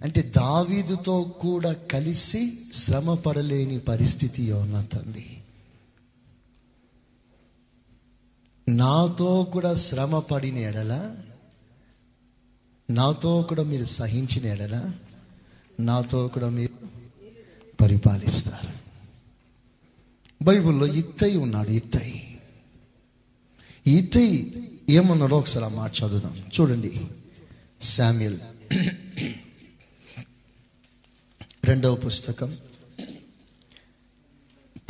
అంటే 0.05 0.33
దావీదుతో 0.37 1.23
కూడా 1.23 1.73
కలిసి 1.73 2.59
శ్రమ 2.75 3.15
పడలేని 3.15 3.79
పరిస్థితి 3.79 4.43
యోనాథంది 4.43 5.43
నాతో 8.69 9.45
కూడా 9.53 9.75
శ్రమ 9.75 10.19
పడిన 10.19 10.59
ఎడల 10.59 11.17
నాతో 12.91 13.43
కూడా 13.43 13.63
మీరు 13.63 13.85
సహించిన 13.85 14.47
ఎడల 14.47 14.93
నాతో 15.81 16.29
కూడా 16.29 16.49
మీరు 16.49 16.89
పరిపాలిస్తారు. 17.81 18.69
బైబిల్లో 20.45 20.87
ఇత్తై 20.87 21.37
ఉన్నాడు 21.37 21.69
ఇత్తై. 21.69 22.23
ఇత్తై 23.87 24.53
ఏమన్నాడో 24.91 25.39
ఒకసారి 25.39 25.75
మాట 25.75 25.93
చదువుదాం. 25.93 26.45
చూడండి. 26.61 27.07
శామ్యుల్ 27.83 28.39
రెండవ 31.65 31.95
పుస్తకం. 31.95 32.57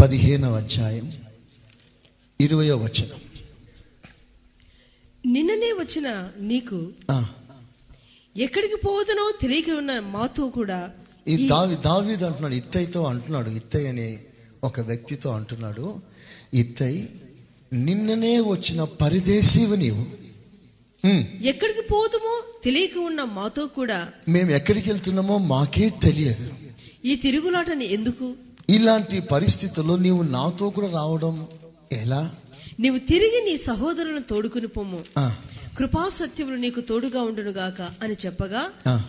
పదిహేనవ 0.00 0.56
అధ్యాయం. 0.56 1.12
ఇరవయో 2.40 2.76
వచనం. 2.76 3.20
నిన్ననే 5.32 5.72
వచ్చిన 5.72 6.30
నీకు 6.40 6.92
ఎక్కడికి 8.36 8.76
పోదునో 8.86 9.30
తెలియక 9.40 9.70
ఉన్న 9.70 9.98
మాతో 10.14 10.48
కూడా 10.48 10.78
ఈ 11.28 11.46
దావి 11.46 11.76
దావీదు 11.76 12.24
అంటున్నాడు 12.24 12.54
ఇత్తైతో 12.54 13.02
అంటున్నాడు 13.02 13.50
ఇత్తై 13.50 13.86
అనే 13.86 14.08
ఒక 14.64 14.80
వ్యక్తితో 14.80 15.30
అంటున్నాడు 15.30 15.86
ఇత్తై 16.54 16.94
నిన్ననే 17.72 18.40
వచ్చిన 18.40 18.84
పరిదేశీవు 18.84 19.74
నీవు. 19.74 20.04
ఎక్కడికి 21.42 21.82
పోదుమో 21.92 22.34
తెలియక 22.64 22.96
ఉన్న 22.98 23.24
మాతో 23.36 23.66
కూడా 23.66 23.98
మేము 24.28 24.50
ఎక్కడికి 24.50 24.90
వెళ్తున్నామో 24.90 25.38
మాకే 25.38 25.90
తెలియదు. 26.02 26.46
ఈ 27.04 27.14
తిరుగులాటని 27.16 27.92
ఎందుకు? 27.92 28.26
ఇలాంటి 28.70 29.20
పరిస్థితుల్లో 29.32 29.96
నీవు 29.96 30.22
నాతో 30.22 30.70
కూడా 30.70 30.90
రావడం 30.90 31.34
ఎలా? 31.92 32.22
నీవు 32.80 32.98
తిరిగి 32.98 33.40
నీ 33.44 33.56
సహోదరులను 33.66 34.22
తోడుకుని 34.22 34.66
పొమ్ము 34.66 35.00
ఆ, 35.74 35.78
కృపా 35.78 36.08
సత్యములు 36.08 36.56
నీకు 36.56 36.80
తోడుగా 36.80 37.22
ఉండునుగాక 37.22 37.82
అని 38.02 38.14
చెప్పగా. 38.26 38.62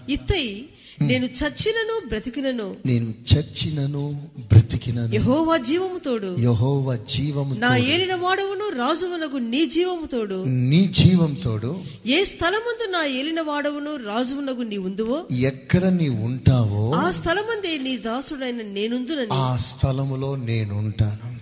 ఇత్తయి 0.10 0.70
నేను 1.02 1.26
చచ్చినను 1.26 2.08
బ్రతికినను. 2.08 2.76
నేను 2.86 3.14
చచ్చినను 3.34 4.30
బ్రతికినను. 4.52 5.16
యహోవా 5.16 5.58
జీవము 5.58 6.00
తోడు. 6.00 6.36
యహోవ 6.40 6.96
జీవము 6.96 7.56
నా 7.56 7.78
ఏలిన 7.78 8.16
వాడవును 8.16 8.70
రాజువనకు 8.78 9.38
నీ 9.38 9.66
జీవము 9.66 10.06
తోడు. 10.06 10.44
నీ 10.46 10.88
జీవం 10.88 11.34
తోడు. 11.34 11.80
ఏ 12.06 12.24
స్థలమందు 12.24 12.92
నా 12.92 13.06
ఏలిన 13.06 13.42
వాడవును 13.42 13.96
రాజువునకు 13.96 14.62
నీ 14.62 14.78
ఉందువో? 14.78 15.26
ఎక్కడ 15.32 15.86
నీ 15.86 16.10
ఉంటావో? 16.10 16.92
ఆ 16.92 17.12
స్థలమందే 17.12 17.78
నీ 17.78 17.98
దాసుడైన 17.98 18.62
నేనుందునని. 18.62 19.28
ఆ 19.32 19.58
స్థలములో 19.58 20.36
నేను 20.36 20.78
ఉంటాను 20.78 21.36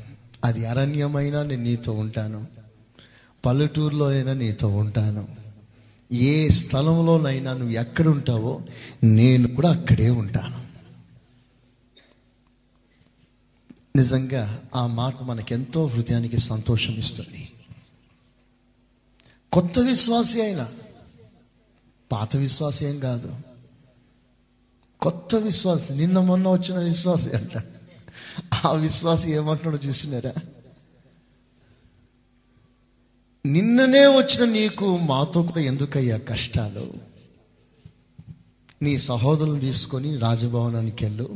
అది 0.44 0.66
అరణ్యమైనా 0.66 1.44
నేను 1.44 1.64
నీతో 1.64 1.92
ఉంటాను. 1.92 2.63
పల్లెటూరులో 3.46 4.08
అయినా 4.08 4.34
నీతో 4.34 4.68
ఉంటాను. 4.68 5.28
ఏ 6.14 6.50
స్థలంలోనైనా 6.50 7.54
నువ్వు 7.54 7.72
ఎక్కడ 7.72 8.08
ఉంటావో 8.08 8.62
నేను 9.04 9.56
కూడా 9.56 9.72
అక్కడే 9.72 10.10
ఉంటాను. 10.10 10.64
నిజంగా 13.98 14.64
ఆ 14.76 14.88
మాట 14.88 15.22
మనకెంతో 15.22 15.88
హృదయానికి 15.88 16.38
సంతోషం 16.38 16.94
ఇస్తుంది. 16.94 17.50
కొత్త 19.52 19.80
విశ్వాసి 19.80 20.42
అయినా 20.42 20.68
పాత 22.12 22.36
విశ్వాసి 22.36 22.86
ఏం 22.86 23.00
కాదు. 23.00 23.36
కొత్త 25.02 25.36
విశ్వాసి 25.36 25.94
నిన్న 25.94 26.20
మొన్న 26.20 26.48
వచ్చిన 26.48 26.80
విశ్వాసి 26.80 27.30
అంట. 27.30 27.64
ఆ 28.66 28.72
విశ్వాసి 28.72 29.32
ఏమంటున్నాడో 29.32 29.88
చూసినారా? 29.88 30.34
నిన్ననే 33.48 34.08
వచ్చిన 34.08 34.52
నీకు 34.52 34.98
మాతో 34.98 35.44
కూడా 35.44 35.62
ఎందుకయ్యా 35.62 36.18
కష్టాలు? 36.18 36.94
నీ 38.82 38.98
సహోదరులను 38.98 39.60
తీసుకొని 39.60 40.18
రాజభవనానికి 40.18 41.06
వెళ్ళు. 41.06 41.30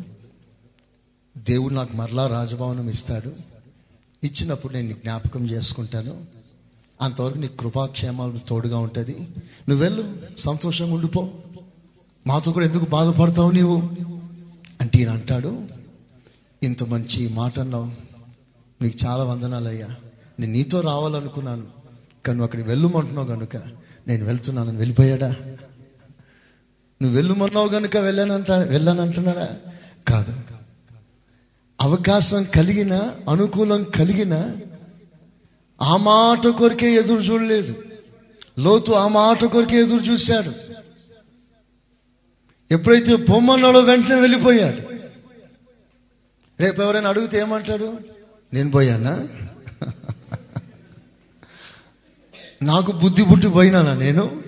దేవుడు 1.38 1.74
నాకు 1.74 1.98
మరలా 1.98 2.28
రాజభవనం 2.28 2.90
ఇస్తాడు. 2.90 3.36
ఇచ్చినప్పుడు 4.24 4.74
నేను 4.74 4.94
జ్ఞాపకం 4.94 5.50
చేసుకుంటాను. 5.50 6.26
అంతవరకు 7.02 7.38
నీకు 7.38 7.58
కృపాక్షేమాలు 7.58 8.40
తోడుగా 8.48 8.78
ఉంటుంది. 8.78 9.18
నువ్వు 9.70 9.78
వెళ్ళు 9.78 10.18
సంతోషంగా 10.40 10.94
ఉండిపో. 10.94 11.30
మాతో 12.28 12.52
కూడా 12.52 12.66
ఎందుకు 12.66 12.86
బాధపడతావు 12.86 13.52
నీవు? 13.52 13.82
అంటే 14.82 15.00
ఈయన 15.00 15.10
అంటాడు 15.10 15.68
ఇంత 16.64 16.84
మంచి 16.84 17.30
మాట 17.30 17.60
అన్నావు 17.60 17.92
నీకు 18.84 19.06
చాలా 19.06 19.24
వందనాలయ్యా. 19.24 19.88
నేను 20.40 20.52
నీతో 20.52 20.82
రావాలనుకున్నాను. 20.82 21.77
కానీ 22.28 22.38
నువ్వు 22.38 22.44
అక్కడికి 22.44 22.70
వెళ్ళమంటున్నావు 22.70 23.28
కనుక 23.28 23.58
నేను 24.08 24.26
వెళ్తున్నానని 24.26 24.78
వెళ్ళిపోయాడా? 24.78 25.36
నువ్వు 27.02 27.16
వెళ్ళమన్నావు 27.16 27.68
కనుక 27.68 27.98
వెళ్ళానంట 27.98 28.52
వెళ్ళానంటున్నాడా? 28.52 29.58
కాదు. 30.08 30.34
అవకాశం 31.82 32.44
కలిగిన 32.44 32.94
అనుకూలం 33.30 33.84
కలిగిన 33.84 34.56
ఆ 35.82 35.98
మాట 35.98 36.48
కొరికే 36.48 36.94
ఎదురు 36.94 37.22
చూడలేదు. 37.22 37.76
లోతు 38.60 38.92
ఆ 38.92 39.08
మాట 39.08 39.46
కొరికే 39.46 39.82
ఎదురు 39.82 40.04
చూశాడు. 40.04 40.52
ఎప్పుడైతే 42.72 43.16
పొమ్మన్నాడో 43.16 43.80
వెంటనే 43.80 44.16
వెళ్ళిపోయాడు. 44.16 44.82
రేపు 46.60 46.82
ఎవరైనా 46.82 47.10
అడిగితే 47.10 47.40
ఏమంటాడు? 47.40 47.98
నేను 48.54 48.72
పోయానా? 48.72 49.28
నాకు 52.64 52.92
బుద్ధి 52.92 53.24
బుట్టి 53.24 53.48
పోయినానా 53.48 53.94
నేను? 53.94 54.44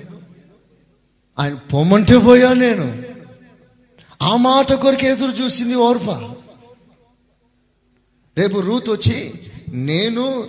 ఆయన 1.39 1.53
పొమ్మంటే 1.53 2.17
పోయా 2.17 2.53
నేను. 2.53 3.03
ఆ 4.21 4.35
మాట 4.35 4.73
కొరకు 4.73 5.05
ఎదురు 5.05 5.31
చూసింది 5.31 5.75
ఓర్ప. 5.75 6.09
రేపు 8.37 8.59
రూత్ 8.59 8.89
వచ్చి 8.89 9.33
నేను 9.73 10.47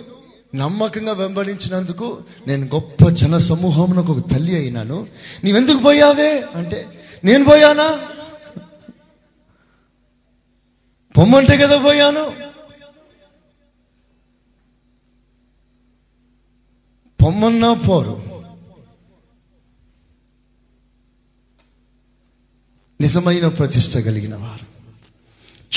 నమ్మకంగా 0.55 1.13
వెంబడించినందుకు 1.13 2.17
నేను 2.47 2.65
గొప్ప 2.65 3.09
జన 3.09 3.37
సమూహంలో 3.37 4.01
ఒక 4.01 4.31
తల్లి 4.31 4.55
అయినాను. 4.55 5.07
నీవెందుకు 5.43 5.77
పోయావే? 5.77 6.43
అంటే 6.55 7.07
నేను 7.23 7.45
పోయానా? 7.45 7.99
పొమ్మంటే 11.17 11.57
కదా 11.57 11.77
పోయాను? 11.77 12.50
పొమ్మన్నా 17.23 17.73
పోరు. 17.73 18.23
నిజమైన 23.01 23.47
ప్రతిష్ట 23.47 23.97
కలిగిన 23.97 24.35
వారు. 24.35 24.65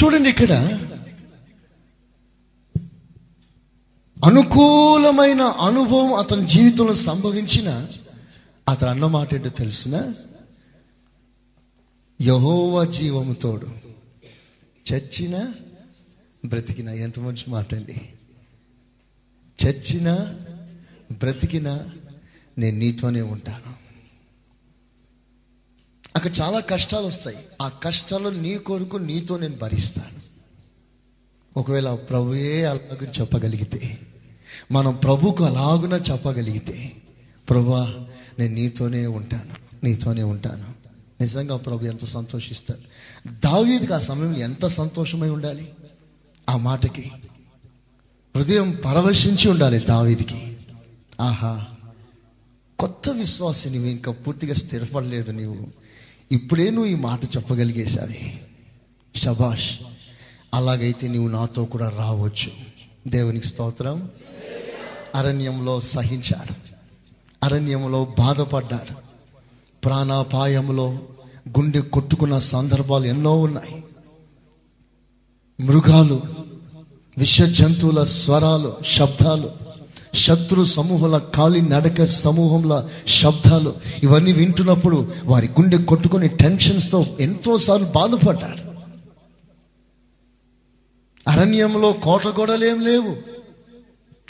చూడండి 0.05 0.29
ఇక్కడ. 0.29 0.53
అనుకూలమైన 4.25 5.43
అనుభవం 5.43 6.13
అతని 6.13 6.47
జీవితంలో 6.47 6.95
సంభవించిన 6.95 7.89
అతను 8.69 8.91
అన్నమాట 8.91 9.35
ఏంటో 9.35 9.49
తెలిసిన? 9.49 10.15
యహోవ 12.23 12.85
జీవముతోడు 12.85 13.67
చచ్చిన 14.93 15.53
బ్రతికిన. 16.45 16.89
ఎంత 16.89 17.19
మంచి 17.19 17.45
మాట 17.49 17.75
అండి. 17.75 18.13
చచ్చిన 19.67 20.35
బ్రతికిన 21.13 21.81
నేను 22.59 22.79
నీతోనే 22.79 23.21
ఉంటాను. 23.21 23.85
అక్కడ 26.17 26.33
చాలా 26.41 26.61
కష్టాలు 26.61 27.07
వస్తాయి. 27.07 27.37
ఆ 27.63 27.69
కష్టాలు 27.69 28.29
నీ 28.29 28.59
కొరకు 28.59 28.97
నీతో 28.97 29.39
నేను 29.39 29.57
భరిస్తాను. 29.57 30.25
ఒకవేళ 31.57 31.95
ప్రభుయే 31.95 32.65
అలాగని 32.65 33.21
చెప్పగలిగితే 33.21 33.99
మనం 34.73 34.95
ప్రభుకు 34.95 35.45
అలాగున 35.45 36.03
చెప్పగలిగితే 36.11 36.93
ప్రభా 37.51 38.07
నేను 38.39 38.55
నీతోనే 38.55 39.07
ఉంటాను 39.07 39.85
నీతోనే 39.85 40.23
ఉంటాను. 40.23 40.75
నిజంగా 41.21 41.57
ప్రభు 41.57 41.85
ఎంత 41.85 42.05
సంతోషిస్తాడు. 42.05 42.81
దావీదికి 43.33 43.95
ఆ 43.95 43.99
సమయం 43.99 44.37
ఎంత 44.37 44.67
సంతోషమై 44.67 45.29
ఉండాలి? 45.29 45.75
ఆ 46.51 46.57
మాటకి. 46.57 47.13
హృదయం 48.37 48.71
పరవశించి 48.85 49.51
ఉండాలి 49.51 49.79
దావీదికి. 49.79 50.54
ఆహా 51.21 51.67
కొత్త 52.79 53.09
విశ్వాసి 53.11 53.71
నువ్వు 53.71 53.89
ఇంకా 53.89 54.13
పూర్తిగా 54.13 54.55
స్థిరపడలేదు 54.55 55.33
నీవు. 55.33 55.67
ఇప్పుడే 56.33 56.71
నువ్వు 56.71 56.91
ఈ 56.91 56.95
మాట 56.95 57.25
చెప్పగలిగేశావి. 57.25 58.41
షబాష్ 59.17 59.71
అలాగైతే 60.55 61.09
నీవు 61.09 61.29
నాతో 61.29 61.65
కూడా 61.65 61.89
రావచ్చు. 61.89 62.53
దేవునికి 63.09 63.47
స్తోత్రం. 63.47 64.11
అరణ్యంలో 65.15 65.81
సహించాడు. 65.81 66.55
అరణ్యంలో 67.45 68.15
బాధపడ్డాడు. 68.19 68.95
ప్రాణాపాయంలో 69.85 70.99
గుండె 71.49 71.81
కొట్టుకున్న 71.81 72.39
సందర్భాలు 72.39 73.05
ఎన్నో 73.05 73.41
ఉన్నాయి. 73.41 73.85
మృగాలు 75.61 76.23
విష 77.19 77.43
జంతువుల 77.43 78.05
స్వరాలు 78.05 78.77
శబ్దాలు 78.85 79.74
శత్రు 80.15 80.65
సమూహాల 80.65 81.19
కాలి 81.19 81.63
నడక 81.63 82.05
సమూహంల 82.05 82.89
శబ్దాలు 83.09 83.75
ఇవన్నీ 84.03 84.33
వింటున్నప్పుడు 84.33 85.13
వారి 85.25 85.47
గుండె 85.47 85.79
కొట్టుకుని 85.79 86.29
టెన్షన్స్తో 86.29 87.17
ఎంతోసార్లు 87.21 87.87
బాధపడ్డాడు 87.87 88.75
అరణ్యంలో 91.31 91.93
కోట 91.93 92.27
గోడలేం 92.27 92.81
లేవు. 92.81 93.17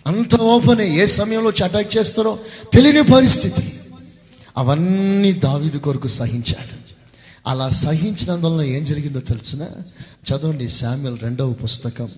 అంత 0.06 0.40
ఓపెనే 0.40 1.02
ఏ 1.02 1.06
సమయంలో 1.06 1.64
అటాక్ 1.64 1.96
చేస్తారో 1.96 2.38
తెలియని 2.72 3.02
పరిస్థితి. 3.02 3.80
అవన్నీ 4.56 5.32
దావిది 5.32 5.78
కొరకు 5.78 6.06
సహించాడు. 6.06 6.76
అలా 7.46 7.68
సహించినందువలన 7.68 8.64
ఏం 8.66 8.84
జరిగిందో 8.84 9.20
తెలిసిన? 9.20 9.66
చదవండి 10.24 10.68
శామ్యుల్ 10.68 11.18
రెండవ 11.18 11.52
పుస్తకం 11.52 12.08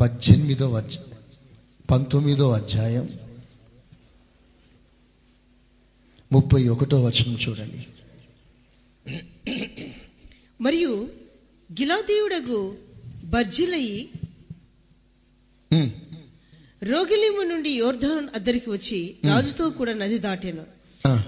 పద్దెనిమిదవ 0.00 0.76
అధ్యాయం. 0.76 1.09
పంతొమ్మిదో 1.90 2.50
అధ్యాయం 2.50 3.18
ముప్పై 6.32 6.68
ఒకటో 6.68 7.02
వచనం 7.02 7.38
చూడండి. 7.48 7.86
మరియు 10.60 11.10
గిలాదీయుడగు 11.72 12.78
బర్జిలయి. 13.24 14.10
రోగిలిము 16.82 17.42
నుండి 17.42 17.70
యోర్ధాన్ 17.70 18.28
అద్దరికి 18.34 18.70
వచ్చి 18.70 19.16
రాజుతో 19.24 19.70
కూడా 19.70 19.92
నది 19.92 20.18
దాటాను. 20.18 20.64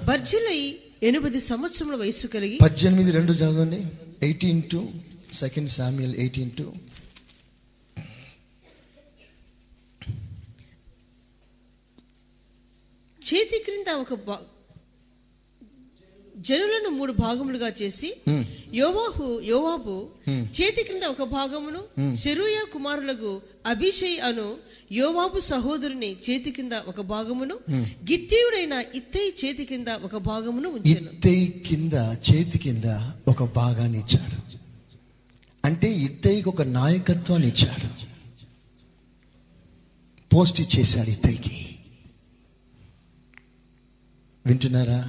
బర్జిలై 0.05 0.77
ఎనిమిది 1.03 1.41
సంవత్సరముల 1.41 1.95
వయస్సు 1.95 2.27
కలిగి 2.27 2.59
పద్దెనిమిది 2.63 3.11
రెండు 3.11 3.33
చదవండి. 3.33 3.85
Eighteen 4.23 4.63
two 4.73 4.89
second 5.33 5.71
Samuel 5.71 6.15
eighteen 6.15 6.51
two. 6.51 6.73
చేతి 13.29 13.59
క్రింద 13.59 13.89
ఒక 13.89 14.39
జనులను 16.37 16.89
మూడు 16.89 17.13
భాగములుగా 17.13 17.69
చేసి 17.69 18.15
యోవాహు 18.75 19.41
యోవాబు 19.41 20.09
చేతి 20.29 20.83
క్రింద 20.83 21.03
ఒక 21.03 21.23
భాగమును 21.23 21.81
చెరుయ 22.27 22.59
కుమారులకు 22.73 23.43
అభిషేయ్ 23.67 24.21
అను 24.21 24.59
యోవాబు 24.93 25.39
సహోదరుని 25.39 26.17
చేతి 26.31 26.51
కింద 26.51 26.73
ఒక 26.73 27.01
భాగమును 27.01 27.55
గిత్తీయుడైన 28.11 28.83
ఇత్తయి 28.95 29.33
చేతి 29.45 29.65
కింద 29.65 29.89
ఒక 29.89 30.17
భాగమును 30.17 30.69
ఉంచెను. 30.69 31.11
ఇత్తయి 31.13 31.63
కింద 31.67 31.93
చేతి 32.31 32.59
కింద 32.59 32.85
ఒక 33.29 33.45
భాగాన్ని 33.45 33.99
ఇచ్చాడు. 33.99 34.39
అంటే 35.65 35.93
ఇత్తయికి 35.93 36.49
ఒక 36.49 36.63
నాయకత్వాన్ని 36.63 37.49
ఇచ్చాడు. 37.49 37.89
పోస్ట్ 40.35 40.61
ఇచ్చేశాడు 40.61 41.11
ఇత్తయికి. 41.11 41.72
వింటున్నారా? 44.47 45.05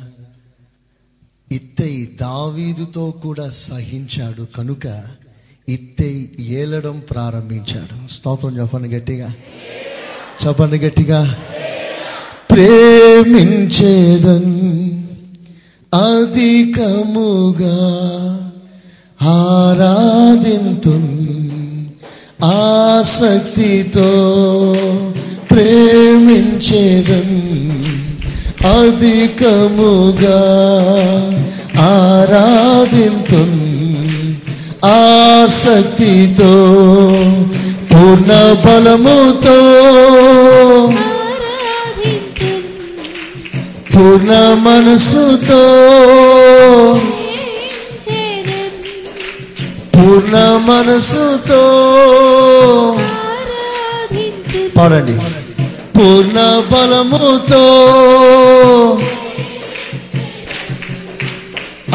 ఇత్తయి 1.51 2.17
దావీదుతో 2.21 3.11
కూడా 3.11 3.49
సహించాడు 3.49 4.47
కనుక 4.57 5.03
ఇత్తయి 5.69 6.31
ఏలడం 6.39 7.01
ప్రారంభించాడు. 7.11 8.13
స్తోత్రం 8.13 8.59
చెప్పండి 8.59 8.89
గట్టిగా. 8.89 9.33
చెప్పండి 10.47 10.77
గట్టిగా. 10.77 11.37
ప్రేమించేదన్ 12.51 14.63
అధికముగా 15.93 17.79
ఆరాధింతు 19.21 21.13
ఆసక్తితో 22.45 24.09
ప్రేమించేదన్ 25.51 27.52
అధికముగా 28.65 30.39
ఆరాధింతు 31.85 33.41
ఆసక్తితో 34.91 36.53
పూర్ణ 37.91 38.31
బలముతో 38.63 39.57
పూర్ణ 43.93 44.31
మనసుతో 44.65 45.61
పూర్ణ 49.95 50.35
మనసుతో 50.67 51.61
పాడండి. 54.77 55.15
పూర్ణ 55.95 56.39
బలముతో 56.71 57.65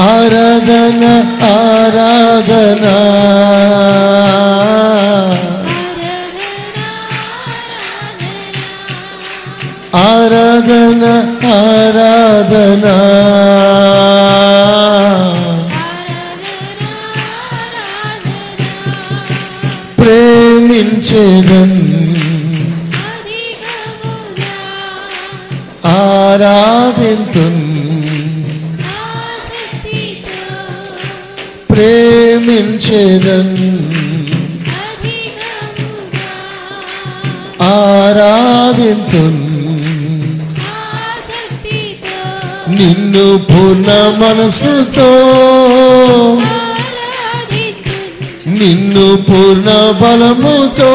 ఆరాధన 0.01 1.05
ఆరాధన. 1.45 2.85
ఆరాధన 9.97 11.05
ఆరాధన. 11.49 12.85
ప్రేమించేదన్ 19.99 21.77
ఆరాధింతు 26.39 27.45
ప్రేమించేదన్. 31.73 33.59
ఆరాధింతు 37.63 39.17
నిన్ను 42.71 43.39
పూర్ణ 43.39 43.91
మనసుతో. 44.23 45.11
నిన్ను 48.47 49.17
పూర్ణ 49.17 49.69
బలముతో. 50.03 50.93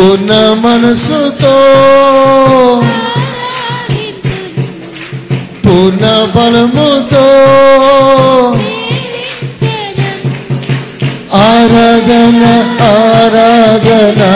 పూర్ణ 0.00 0.34
మనసుతో 0.62 1.56
పూర్ణ 5.64 6.04
బలముతో 6.34 7.24
ఆరాధన 11.40 12.44
ఆరాధనా. 12.88 14.30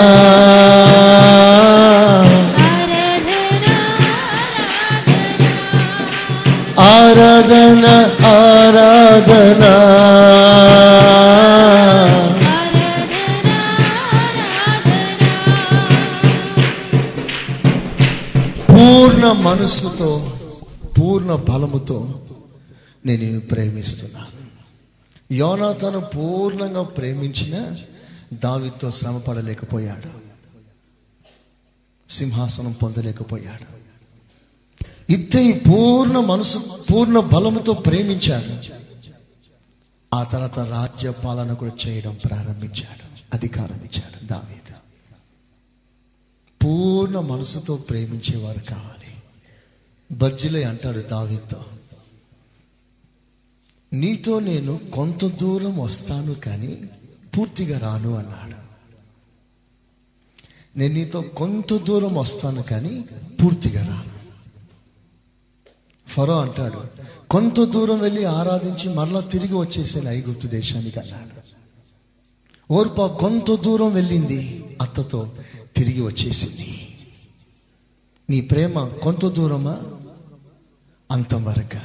నేను 23.07 23.23
నిన్ను 23.23 23.41
ప్రేమిస్తున్నాను 23.41 24.45
యోనాతను 25.33 26.01
పూర్ణంగా 26.01 26.83
ప్రేమించిన 26.83 27.77
దావితో 28.33 28.91
శ్రమ 28.91 29.19
పడలేకపోయాడు 29.19 30.25
సింహాసనం 32.11 32.73
పొందలేకపోయాడు. 32.73 33.75
ఇద్దయి 35.13 35.53
పూర్ణ 35.53 36.19
మనసు 36.19 36.59
పూర్ణ 36.93 37.21
బలముతో 37.21 37.73
ప్రేమించాడు. 37.73 38.75
ఆ 40.15 40.25
తర్వాత 40.25 40.59
రాజ్య 40.59 41.11
పాలన 41.11 41.53
కూడా 41.53 41.73
చేయడం 41.87 42.19
ప్రారంభించాడు. 42.29 43.35
అధికారం 43.35 43.77
ఇచ్చాడు 43.77 44.27
దావీదు. 44.27 44.75
పూర్ణ 46.65 47.19
మనసుతో 47.19 47.77
ప్రేమించేవారు 47.77 48.59
కావాలి. 48.59 49.17
బజ్జిలే 50.13 50.63
అంటాడు 50.63 51.01
దావీతో 51.01 51.65
నీతో 53.95 54.41
నేను 54.41 54.81
కొంత 54.93 55.25
దూరం 55.25 55.79
వస్తాను 55.79 56.35
కానీ 56.35 56.91
పూర్తిగా 57.39 57.79
రాను 57.79 58.15
అన్నాడు. 58.15 58.65
నేను 60.79 60.95
నీతో 60.95 61.21
కొంత 61.21 61.75
దూరం 61.75 62.15
వస్తాను 62.15 62.63
కానీ 62.63 63.05
పూర్తిగా 63.43 63.87
రాను. 63.87 64.15
ఫరో 66.09 66.41
అంటాడు 66.41 66.83
కొంత 67.31 67.61
దూరం 67.61 67.99
వెళ్ళి 67.99 68.25
ఆరాధించి 68.25 68.95
మరలా 68.95 69.21
తిరిగి 69.21 69.55
వచ్చేసాను 69.55 70.09
ఐగుప్తు 70.09 70.47
దేశానికి 70.47 71.01
అన్నాడు. 71.01 71.45
ఓర్ప 72.73 73.07
కొంత 73.07 73.61
దూరం 73.61 73.95
వెళ్ళింది 73.95 74.65
అత్తతో 74.83 75.33
తిరిగి 75.77 76.01
వచ్చేసింది. 76.01 76.97
నీ 78.31 78.41
ప్రేమ 78.41 78.89
కొంత 79.03 79.27
దూరమా? 79.27 79.83
అంతం 81.11 81.45
వరకా? 81.45 81.83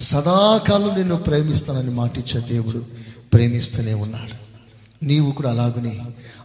సదాకాలం 0.00 0.96
నిన్ను 0.96 1.16
ప్రేమిస్తానని 1.16 1.90
మాటిచ్చే 1.90 2.40
దేవుడు 2.40 2.84
ప్రేమిస్తూనే 3.32 3.94
ఉన్నాడు. 3.94 4.40
నీవు 5.04 5.30
కూడా 5.30 5.50
అలాగనే 5.50 6.00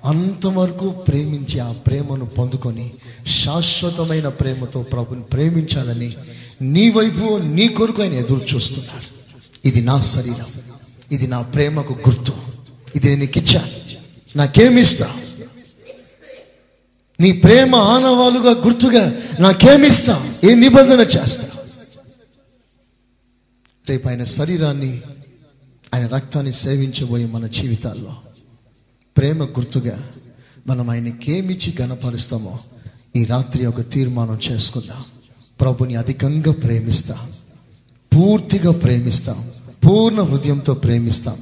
అంతవరకు 0.05 0.89
ప్రేమించి 0.89 1.59
ఆ 1.59 1.71
ప్రేమను 1.71 2.25
పొందుకొని 2.25 2.91
శాశ్వతమైన 3.43 4.27
ప్రేమతో 4.27 4.83
ప్రభుని 4.83 5.21
ప్రేమించాలని 5.21 6.15
నీ 6.61 6.89
వైపు 6.89 7.37
నీ 7.37 7.67
కొరకు 7.67 8.01
ఆయన 8.01 8.13
ఎదురు 8.13 8.55
చూస్తున్నాడు. 8.55 9.05
ఇది 9.67 9.81
నా 9.81 9.99
శరీరం. 9.99 10.61
ఇది 11.11 11.27
నా 11.27 11.41
ప్రేమకు 11.41 11.93
గుర్తు. 11.93 12.33
ఇది 12.95 13.07
నేను 13.07 13.19
నీకు 13.19 13.39
ఇచ్చా 13.39 13.65
నాకేమిస్తా 14.35 15.11
నీ 17.19 17.31
ప్రేమ 17.31 17.75
ఆనవాలుగా 17.75 18.51
గుర్తుగా 18.51 19.13
నాకేమిస్తా 19.39 20.31
ఏ 20.43 20.55
నిబంధన 20.55 20.99
చేస్తా? 20.99 21.47
రేపు 23.89 24.09
ఆయన 24.09 24.23
శరీరాన్ని 24.23 25.01
ఆయన 25.93 26.07
రక్తాన్ని 26.07 26.53
సేవించబోయే 26.53 27.25
మన 27.25 27.47
జీవితాల్లో. 27.47 28.13
ప్రేమ 29.17 29.43
గుర్తుగా 29.43 30.09
మనం 30.67 30.89
ఆయనకేమిచ్చి 30.89 31.73
గణపరుస్తామో 31.81 32.59
ఈ 33.15 33.25
రాత్రి 33.25 33.65
ఒక 33.65 33.89
తీర్మానం 33.89 34.39
చేసుకుందాం. 34.51 35.03
ప్రభుని 35.61 35.95
అధికంగా 35.95 36.51
ప్రేమిస్తాం. 36.51 37.31
పూర్తిగా 38.15 38.71
ప్రేమిస్తాం. 38.71 39.51
పూర్ణ 39.85 40.21
హృదయంతో 40.21 40.73
ప్రేమిస్తాం. 40.73 41.37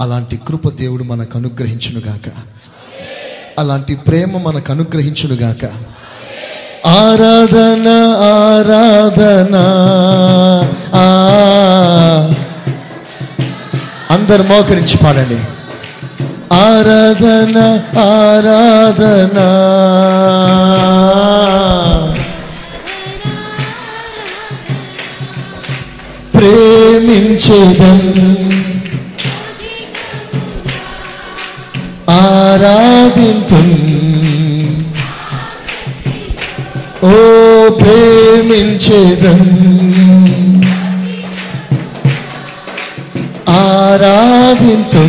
అలాంటి 0.00 0.36
కృప 0.36 0.68
దేవుడు 0.68 1.04
మనకు 1.04 1.38
అనుగ్రహించునుగాక. 1.38 2.28
అలాంటి 3.58 3.94
ప్రేమ 3.94 4.38
మనకు 4.38 4.72
అనుగ్రహించునుగాక. 4.72 5.64
ఆరాధన 6.86 7.88
ఆరాధన. 8.22 9.54
ఆ. 10.94 11.08
అందరు 14.10 14.42
మోకరించి 14.42 14.96
పాడండి. 14.96 15.36
ఆరాధన 16.54 17.80
ఆరాధన. 17.98 19.38
ప్రేమించేదం. 26.38 27.98
ఆరాధింతుంది 32.10 33.91
ఓ 37.04 37.14
ప్రేమించేదం. 37.70 39.40
ఆరాధింతు. 43.48 45.04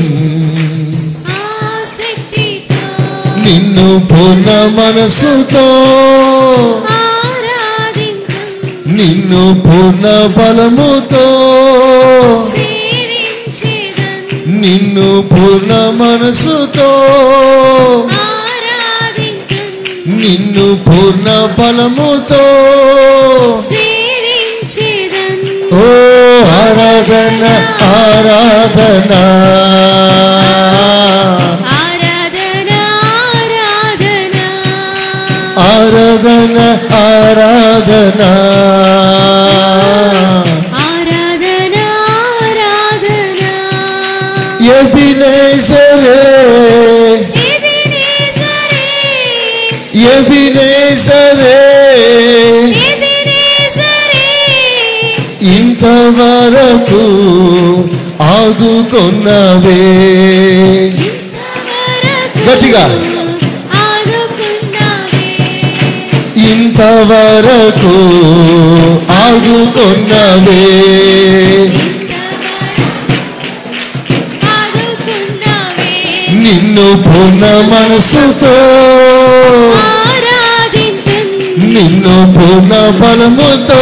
నిన్ను 3.46 3.88
పూర్ణ 4.06 4.50
మనసుతో 4.78 5.66
నిన్ను 8.88 9.42
పూర్ణ 9.66 10.06
బలముతో 10.38 11.26
నిన్ను 14.48 15.22
పూర్ణ 15.22 15.74
మనసుతో 15.74 16.90
నిన్ను 20.24 20.66
పూర్ణ 20.84 21.30
బలముతో 21.56 22.44
సేవించేదన్ 23.68 25.42
ఓ 25.78 25.88
ఆరాధన 26.58 27.44
ఆరాధన 27.98 29.12
ఆరాధన 31.74 32.72
ఆరాధన 33.34 34.38
ఆరాధన 35.66 36.62
ఆరాధన 37.18 38.22
ఆరాధన 42.64 43.44
సరే 50.96 51.60
ఇంతవరకు 55.42 57.02
ఆదుకున్నవే. 58.24 59.82
గట్టిగా. 62.50 62.86
ఇంతవరకు 66.52 67.96
ఆదుకున్నవే. 69.14 70.64
నిన్ను 76.36 77.04
పూర్ణ 77.04 77.46
మనసుతో 77.46 78.54
నిన్ను 81.58 82.34
పూర్ణ 82.36 82.74
బలముతో 83.00 83.82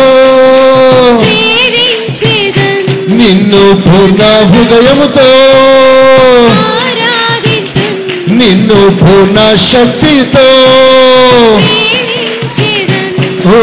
నిన్ను 3.15 3.81
పూర్ణ 3.81 4.23
హృదయముతో 4.23 5.29
నిన్ను 8.33 8.97
పూర్ణ 8.97 9.55
శక్తితో 9.55 10.47
ఓ 13.45 13.59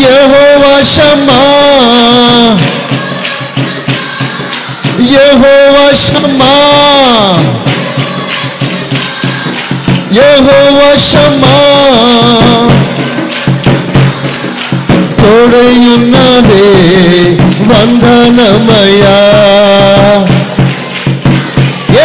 యహోవా 0.01 0.73
షమ్మా 0.93 1.39
యహోవా 5.13 5.85
షమ్మా 6.03 6.51
యహోవా 10.17 10.89
షమ్మా 11.09 11.55
తోడయున్నదే 15.25 16.65
వందనమయా 17.69 19.15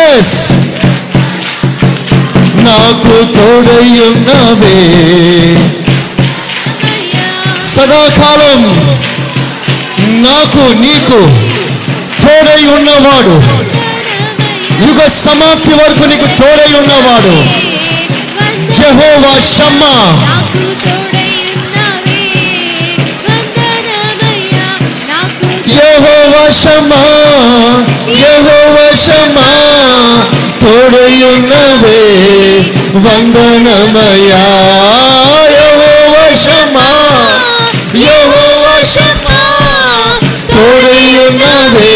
ఎస్ 0.02 0.38
నాకు 2.66 3.14
తోడయున్నవే 3.36 4.78
సదాకాలం 7.74 8.62
నాకు 10.26 10.64
నీకు 10.84 11.20
తోడై 12.22 12.62
ఉన్నవాడు. 12.76 13.36
యుగ 14.86 15.00
సమాప్తి 15.24 15.74
వరకు 15.74 16.04
నీకు 16.04 16.28
తోడై 16.40 16.72
ఉన్నవాడు. 16.80 17.34
జెహోవా 18.78 19.34
షమ్మా. 19.54 19.94
யகோ 26.00 26.12
வசமா 26.32 27.00
யகோ 28.18 28.58
வசமா 28.76 29.48
தொடையுன்னவே 30.62 31.98
வந்தனமயா. 33.04 34.40
யகோ 35.56 35.90
வசமா 36.14 36.86
யகோ 38.04 38.46
வசமா 38.64 39.38
தொடையுன்னவே 40.52 41.92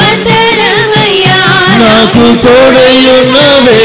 வந்தனமயா. 0.00 1.38
నాకు 1.82 2.26
తోడయున్నవే 2.44 3.82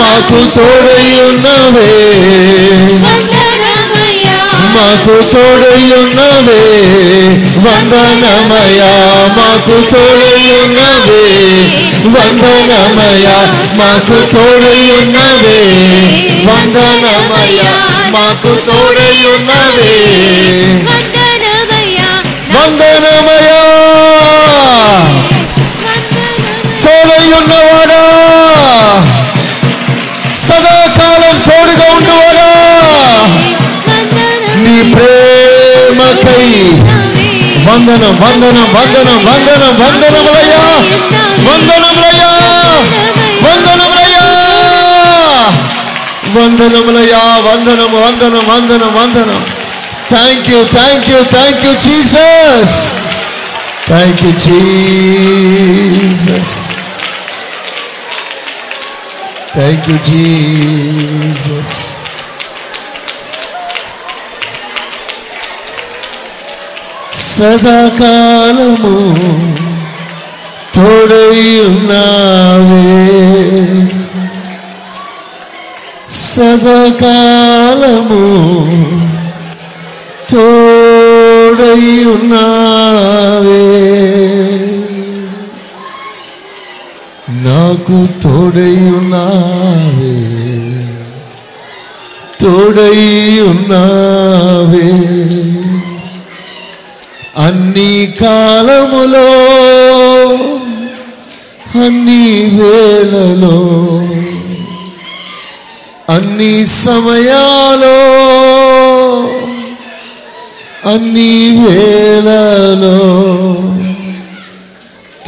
మాకు 0.00 0.40
తోడయున్నవే 0.56 1.90
మాకు 4.66 5.14
తోడయున్నవే 5.32 6.60
వందనమయా 7.64 8.90
మాకు 9.36 9.76
తోడయున్నవే 9.92 11.22
వందనమయా 12.14 13.36
మాకు 13.80 14.18
తోడయున్నవే 14.34 15.58
వందనమయా 16.48 17.70
మాకు 18.14 18.52
తోడయున్నవే 18.68 19.92
వందనమయా 22.54 23.60
తోడయున్నవాడా 26.84 28.02
వందనం 37.66 38.14
వందనం 38.22 38.66
వందనం 38.76 39.18
వందనం 39.28 39.72
వందనములయ్యా 39.82 40.62
వందనములయ్యా 41.46 42.30
వందనములయ్యా 43.44 44.24
వందనములయ్యా 46.36 47.22
వందనము 47.46 47.98
వందనం 48.06 48.44
వందనం 48.52 48.92
వందనం 48.98 49.42
thank 50.08 50.48
you 50.52 50.60
thank 50.76 51.08
you 51.12 51.20
thank 51.36 51.64
you 51.66 51.72
Jesus 51.86 52.76
Thank 53.86 54.22
you, 54.22 54.32
Jesus. 54.32 56.68
Thank 59.52 59.86
you, 59.86 59.98
Jesus. 59.98 62.03
సదాకాలము 67.36 68.94
తోడయున్నావే 70.76 72.02
సదాకాలము 76.26 78.22
తోడయున్నావే 82.26 83.62
నాకు 87.44 87.98
తోడయున్నావే 88.24 90.14
తోడయున్నావే 93.56 94.88
అన్ని 97.38 98.14
కాలములో 98.20 99.30
అన్ని 101.84 102.44
వేళలో 102.44 103.56
అన్ని 106.14 106.66
సమయాలో 106.66 107.98
అన్ని 110.92 111.64
వేళలో 111.64 112.98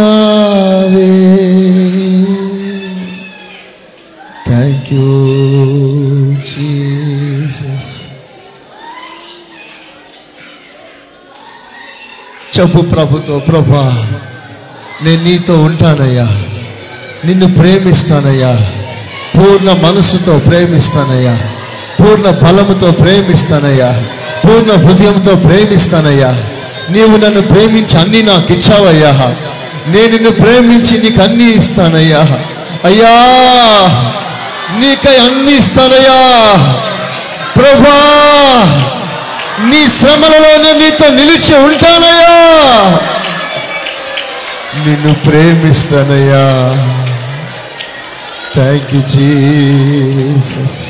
ఉన్నావే 4.95 6.35
థ్యాంక్ 6.35 6.59
చెప్పు 12.59 12.81
ప్రభుతో 12.81 13.39
ప్రభా 13.39 14.07
నేను 15.03 15.23
నీతో 15.23 15.57
ఉంటానయ్యా. 15.57 16.25
నిన్ను 17.25 17.55
ప్రేమిస్తానయ్యా. 17.55 18.71
పూర్ణ 19.37 19.71
మనసుతో 19.71 20.39
ప్రేమిస్తానయ్యా. 20.39 21.39
పూర్ణ 21.99 22.29
బలముతో 22.29 22.91
ప్రేమిస్తానయ్యా. 22.91 24.03
పూర్ణ 24.45 24.71
హృదయంతో 24.71 25.35
ప్రేమిస్తానయ్యా. 25.35 26.45
నీవు 26.89 27.17
నన్ను 27.17 27.41
ప్రేమించి 27.41 27.99
అన్ని 27.99 28.23
నాకు 28.23 28.53
ఇచ్చావయ్యా. 28.53 29.35
నేను 29.87 30.11
నిన్ను 30.11 30.31
ప్రేమించి 30.31 30.97
నీకు 30.97 31.21
అన్నీ 31.21 31.51
ఇస్తానయ్యా. 31.51 32.39
అయ్యా! 32.83 34.13
నీకై 34.71 35.17
అన్ని 35.17 35.57
ఇస్తానయ్యా. 35.57 36.19
ప్రభా 37.55 37.95
నీ 39.59 39.89
శ్రమలలోనే 39.89 40.73
నీతో 40.73 41.09
నిలిచి 41.09 41.55
ఉంటానయ్యా. 41.55 42.39
నిన్ను 44.85 45.13
ప్రేమిస్తానయ్యా. 45.13 46.45
థ్యాంక్ 48.53 48.95
యూ 48.95 49.01
జీసస్ 49.01 50.87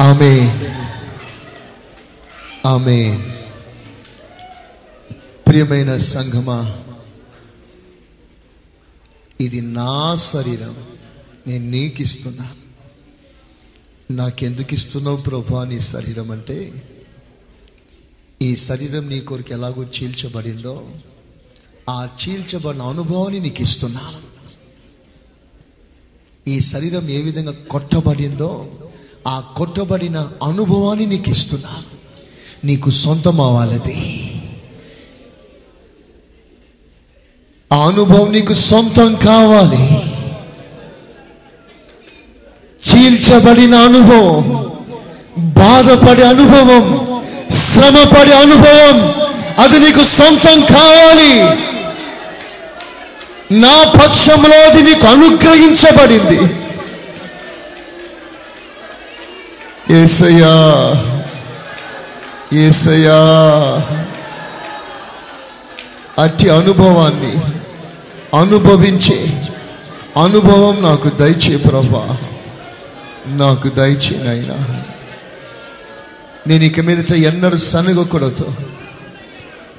ఆమె 0.00 0.34
ఆమె 2.66 3.18
ప్రియమైన 5.48 5.96
సంఘమా 5.96 6.78
ఇది 9.40 9.60
నా 9.60 10.16
శరీరం. 10.16 10.74
నేను 11.46 11.70
నీకు 11.70 12.02
ఇస్తున్నా 12.02 12.50
నాకెందుకు 14.10 14.74
ఇస్తున్నావు 14.74 15.16
ప్రభా 15.16 15.64
నీ 15.64 15.80
శరీరం 15.80 16.30
అంటే? 16.30 16.72
ఈ 18.42 18.56
శరీరం 18.56 19.08
నీ 19.08 19.20
కొరకు 19.20 19.52
ఎలాగో 19.52 19.82
చీల్చబడిందో 19.82 20.88
ఆ 21.88 22.08
చీల్చబడిన 22.20 22.82
అనుభవాన్ని 22.82 23.40
నీకు 23.40 23.62
ఇస్తున్నాను 23.62 24.20
ఈ 26.48 26.60
శరీరం 26.60 27.08
ఏ 27.08 27.22
విధంగా 27.22 27.52
కొట్టబడిందో 27.52 28.78
ఆ 29.26 29.40
కొట్టబడిన 29.40 30.18
అనుభవాన్ని 30.42 31.06
నీకు 31.06 31.30
ఇస్తున్నాను 31.30 31.97
నీకు 32.64 32.90
సొంతం 32.90 33.40
అవ్వాలది 33.40 34.24
ఆ 37.72 37.76
అనుభవం 37.76 38.32
నీకు 38.32 38.54
సొంతం 38.54 39.14
కావాలి. 39.14 40.02
చీల్చబడిన 42.88 43.74
అనుభవం 43.74 44.68
బాధపడే 45.38 46.26
అనుభవం 46.26 47.08
శ్రమపడే 47.50 48.32
అనుభవం 48.32 49.08
అది 49.58 49.78
నీకు 49.78 50.04
సొంతం 50.04 50.60
కావాలి. 50.60 51.58
నా 53.60 53.84
పక్షంలో 53.84 54.56
అది 54.56 54.82
నీకు 54.82 55.06
అనుగ్రహించబడింది. 55.06 56.54
ఏసయ్యా 60.02 61.17
ఏసయా 62.52 63.16
అట్టి 66.22 66.48
అనుభవాన్ని 66.48 67.40
అనుభవించే 68.38 69.42
అనుభవం 70.22 70.82
నాకు 70.82 71.08
దయచే 71.08 71.56
ప్రభా 71.56 72.16
నాకు 73.26 73.68
దయచేనైనా 73.68 74.24
నాయనా. 74.24 74.80
నేను 76.46 76.64
ఇక 76.64 76.80
మీదట 76.80 77.12
ఎన్నడూ 77.12 77.56
సనగకూడదు. 77.56 78.52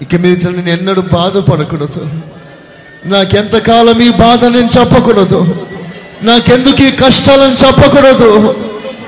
ఇక 0.01 0.15
మీదట 0.15 0.47
నేను 0.47 0.69
ఎన్నడూ 0.69 1.01
బాధపడకూడదు. 1.01 2.21
నాకెంతకాలం 3.05 4.01
ఈ 4.01 4.11
బాధ 4.11 4.45
నేను 4.45 4.69
చెప్పకూడదు. 4.79 5.67
నాకెందుకు 6.23 6.83
ఈ 6.83 6.91
కష్టాలను 6.91 7.67
చెప్పకూడదు. 7.67 8.55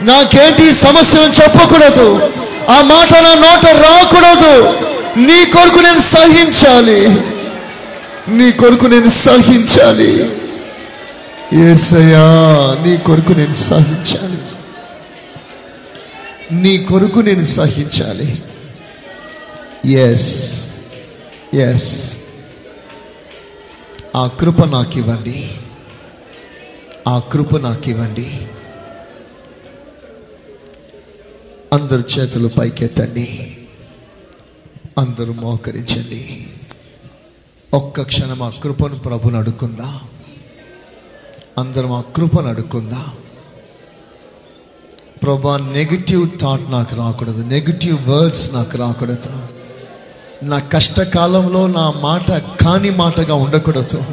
నాకేంటి 0.01 0.73
సమస్యలను 0.73 1.33
చెప్పకూడదు. 1.43 2.33
ఆ 2.69 2.81
మాట 2.81 3.13
నా 3.13 3.33
నోట 3.33 3.65
రాకూడదు. 3.65 4.69
నీ 5.19 5.45
కొరకు 5.45 5.79
నేను 5.79 6.01
సహించాలి. 6.01 7.09
నీ 8.31 8.51
కొరకు 8.51 8.85
నేను 8.85 9.09
సహించాలి. 9.09 10.23
ఏసయా 11.71 12.25
నీ 12.85 12.97
కొరకు 12.97 13.31
నేను 13.31 13.53
సహించాలి. 13.53 14.37
నీ 16.51 16.77
కొరకు 16.77 17.19
నేను 17.19 17.43
సహించాలి. 17.43 18.43
ఎస్ 19.91 20.53
ఎస్ 21.53 22.11
ఆ 24.15 24.27
కృప 24.27 24.65
నాకు 24.65 24.97
ఇవ్వండి 24.97 25.49
ఆ 27.07 27.19
కృప 27.19 27.57
నాకు 27.57 27.89
ఇవ్వండి 27.89 28.39
అందరు 31.73 32.03
చేతులు 32.19 32.47
పైకెత్తండి. 32.47 33.57
అందరూ 34.97 35.33
మోకరించండి. 35.33 36.47
ఒక్క 37.73 38.01
క్షణం 38.01 38.41
ఆ 38.41 38.49
కృపను 38.49 38.95
ప్రభుని 38.95 39.37
అడుక్కుందా? 39.37 39.99
అందరం 41.57 41.91
ఆ 41.91 42.01
కృపను 42.01 42.47
అడుక్కుందా? 42.47 43.05
ప్రభా 45.23 45.57
నెగిటివ్ 45.57 46.29
థాట్ 46.41 46.71
నాకు 46.71 46.95
రాకూడదు. 46.95 47.43
నెగిటివ్ 47.43 48.07
వర్డ్స్ 48.07 48.53
నాకు 48.53 48.77
రాకూడదు. 48.77 49.29
నా 50.43 50.59
కష్టకాలంలో 50.59 51.67
నా 51.67 51.91
మాట 51.91 52.31
కాని 52.31 52.89
మాటగా 52.89 53.33
ఉండకూడదు. 53.33 54.03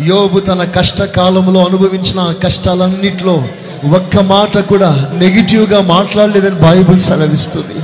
యోబు 0.00 0.40
తన 0.40 0.64
కష్టకాలంలో 0.64 1.60
అనుభవించిన 1.60 2.34
కష్టాలన్నింటిలో 2.44 3.48
ఒక్క 3.92 4.16
మాట 4.16 4.58
కూడా 4.58 5.10
నెగిటివ్గా 5.14 5.80
మాట్లాడలేదని 5.80 6.54
బైబుల్ 6.54 7.00
సెలవిస్తుంది. 7.00 7.80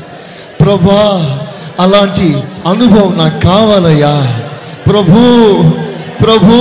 ప్రభా 0.60 1.38
అలాంటి 1.80 2.42
అనుభవం 2.66 3.18
నాకు 3.18 3.40
కావాలయ్యా. 3.40 4.40
ప్రభు 4.86 5.14
ప్రభు 6.24 6.52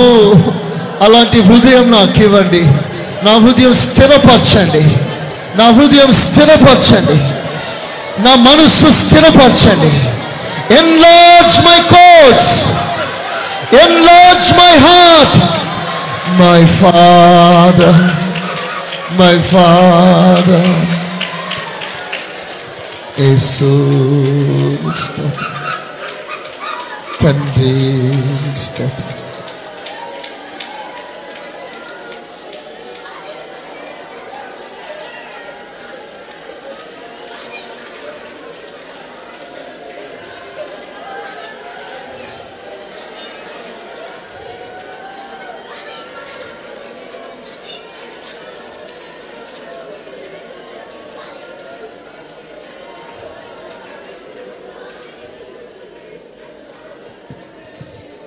అలాంటి 1.04 1.40
హృదయం 1.40 1.90
నాకు 1.90 2.20
ఇవ్వండి. 2.20 2.62
నా 3.24 3.38
హృదయం 3.38 3.74
స్థిరపరచండి. 3.74 4.96
నా 5.58 5.70
హృదయం 5.70 6.12
స్థిరపరచండి. 6.12 7.20
నా 8.22 8.34
మనస్సు 8.34 8.90
స్థిరపరచండి. 8.90 10.08
Enlarge 10.78 11.64
my 11.64 11.80
coats 11.80 12.72
Enlarge 13.70 14.48
my 14.56 14.74
heart, 14.86 15.34
my 16.38 16.64
Father, 16.64 17.92
my 19.16 19.36
Father. 19.42 20.64
യേശുവിൻ 23.20 24.84
that 25.16 25.40
തൻ്റെ 27.22 27.72
സ്തുതി 28.56 29.17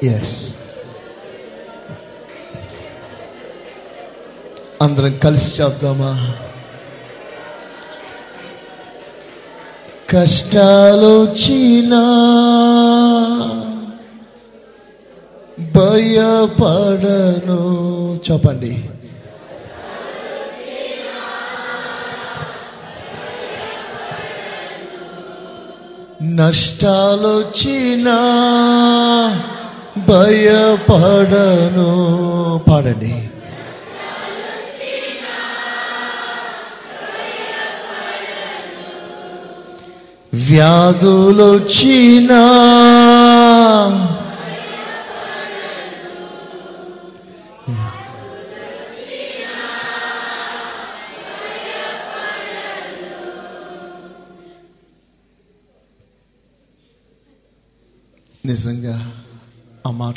ఎస్ 0.03 0.55
అందరం 4.81 5.17
కలిసి 5.17 5.61
చెప్దామా? 5.61 6.35
కష్టాలు 10.09 11.35
భయపడను. 15.59 18.19
చెప్పండి. 18.31 18.83
నష్టాలొచ్చినా 26.23 28.17
భయపడను. 30.11 31.89
పాడండి. 32.69 33.13
వ్యాధులొచ్చినా 40.33 42.43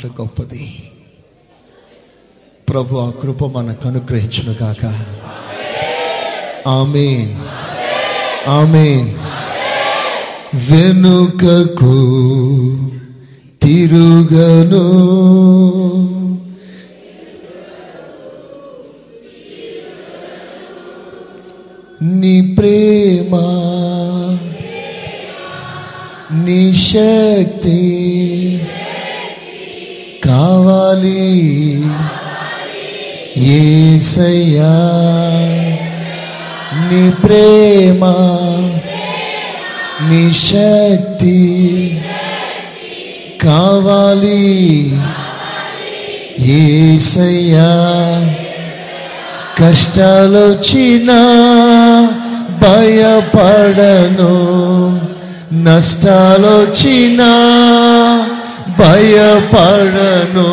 మాట 0.05 0.21
గొప్పది. 0.21 0.83
ప్రభు 2.69 2.97
ఆ 2.97 3.09
కృప 3.09 3.45
మనకు 3.45 3.87
అనుగ్రహించును 3.87 4.55
గాక. 4.63 5.05
ఆమెన్. 6.67 7.35
ఆమెన్. 8.49 9.15
వెనుకకు 10.71 11.95
తిరుగను. 13.61 15.05
నీ 22.01 22.55
ప్రేమ 22.55 23.35
నీ 26.45 26.73
శక్తి 26.73 27.91
కావాలి. 30.95 31.83
ఏసయ్యా 33.37 34.75
నీ 36.87 37.09
ప్రేమ 37.09 38.05
నీ 40.07 40.31
శక్తి 40.33 41.39
కావాలి. 43.41 44.45
ఏసయ్యా 46.39 47.71
కష్టాలొచ్చినా 49.57 51.19
భయపడను 52.61 54.33
నష్టాలొచ్చినా 55.63 57.31
భయపడను. 58.79 60.49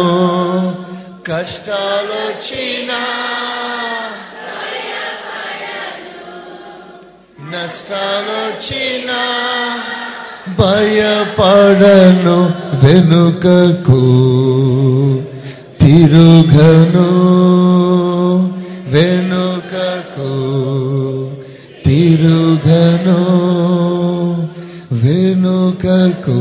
కష్టాలొచ్చినా 1.25 3.01
నష్టాలొచ్చినా 7.85 9.21
భయపడను 10.59 12.39
వెనుకకు 12.83 14.01
తిరుగను 15.83 17.09
వెనుకకు 18.95 20.33
తిరుగను 21.87 23.21
వెనుకకు 25.03 26.41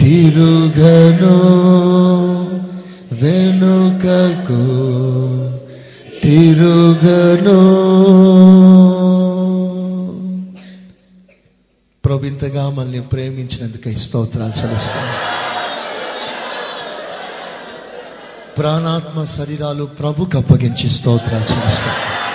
తిరుగను 0.00 1.36
వెనుకకు 4.06 4.62
తిరుగను. 6.22 7.58
ప్రభు 12.04 12.26
మనల్ని 12.56 13.00
ప్రేమించినందుకై 13.00 13.94
స్తోత్రాలు 13.94 14.62
చెల్లిస్తాను 14.62 15.12
ప్రాణాత్మ 18.58 19.24
శరీరాలు 19.24 19.84
ప్రభుకు 19.84 20.38
అప్పగించి 20.38 20.90
స్తోత్రాలు 20.90 21.42
చెల్లిస్తాను 21.42 22.26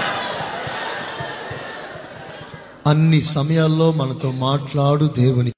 అన్ని 2.89 3.21
సమయాల్లో 3.21 3.91
మనతో 3.91 4.31
మాట్లాడు 4.31 5.09
దేవుని. 5.17 5.51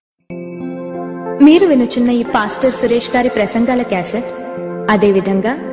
మీరు 1.43 1.67
వినుచున్న 1.67 2.09
ఈ 2.09 2.23
పాస్టర్ 2.23 2.73
సురేష్ 2.73 3.09
గారి 3.15 3.29
ప్రసంగాల 3.29 3.81
క్యాసెట్ 3.81 4.25
అదేవిధంగా 4.91 5.72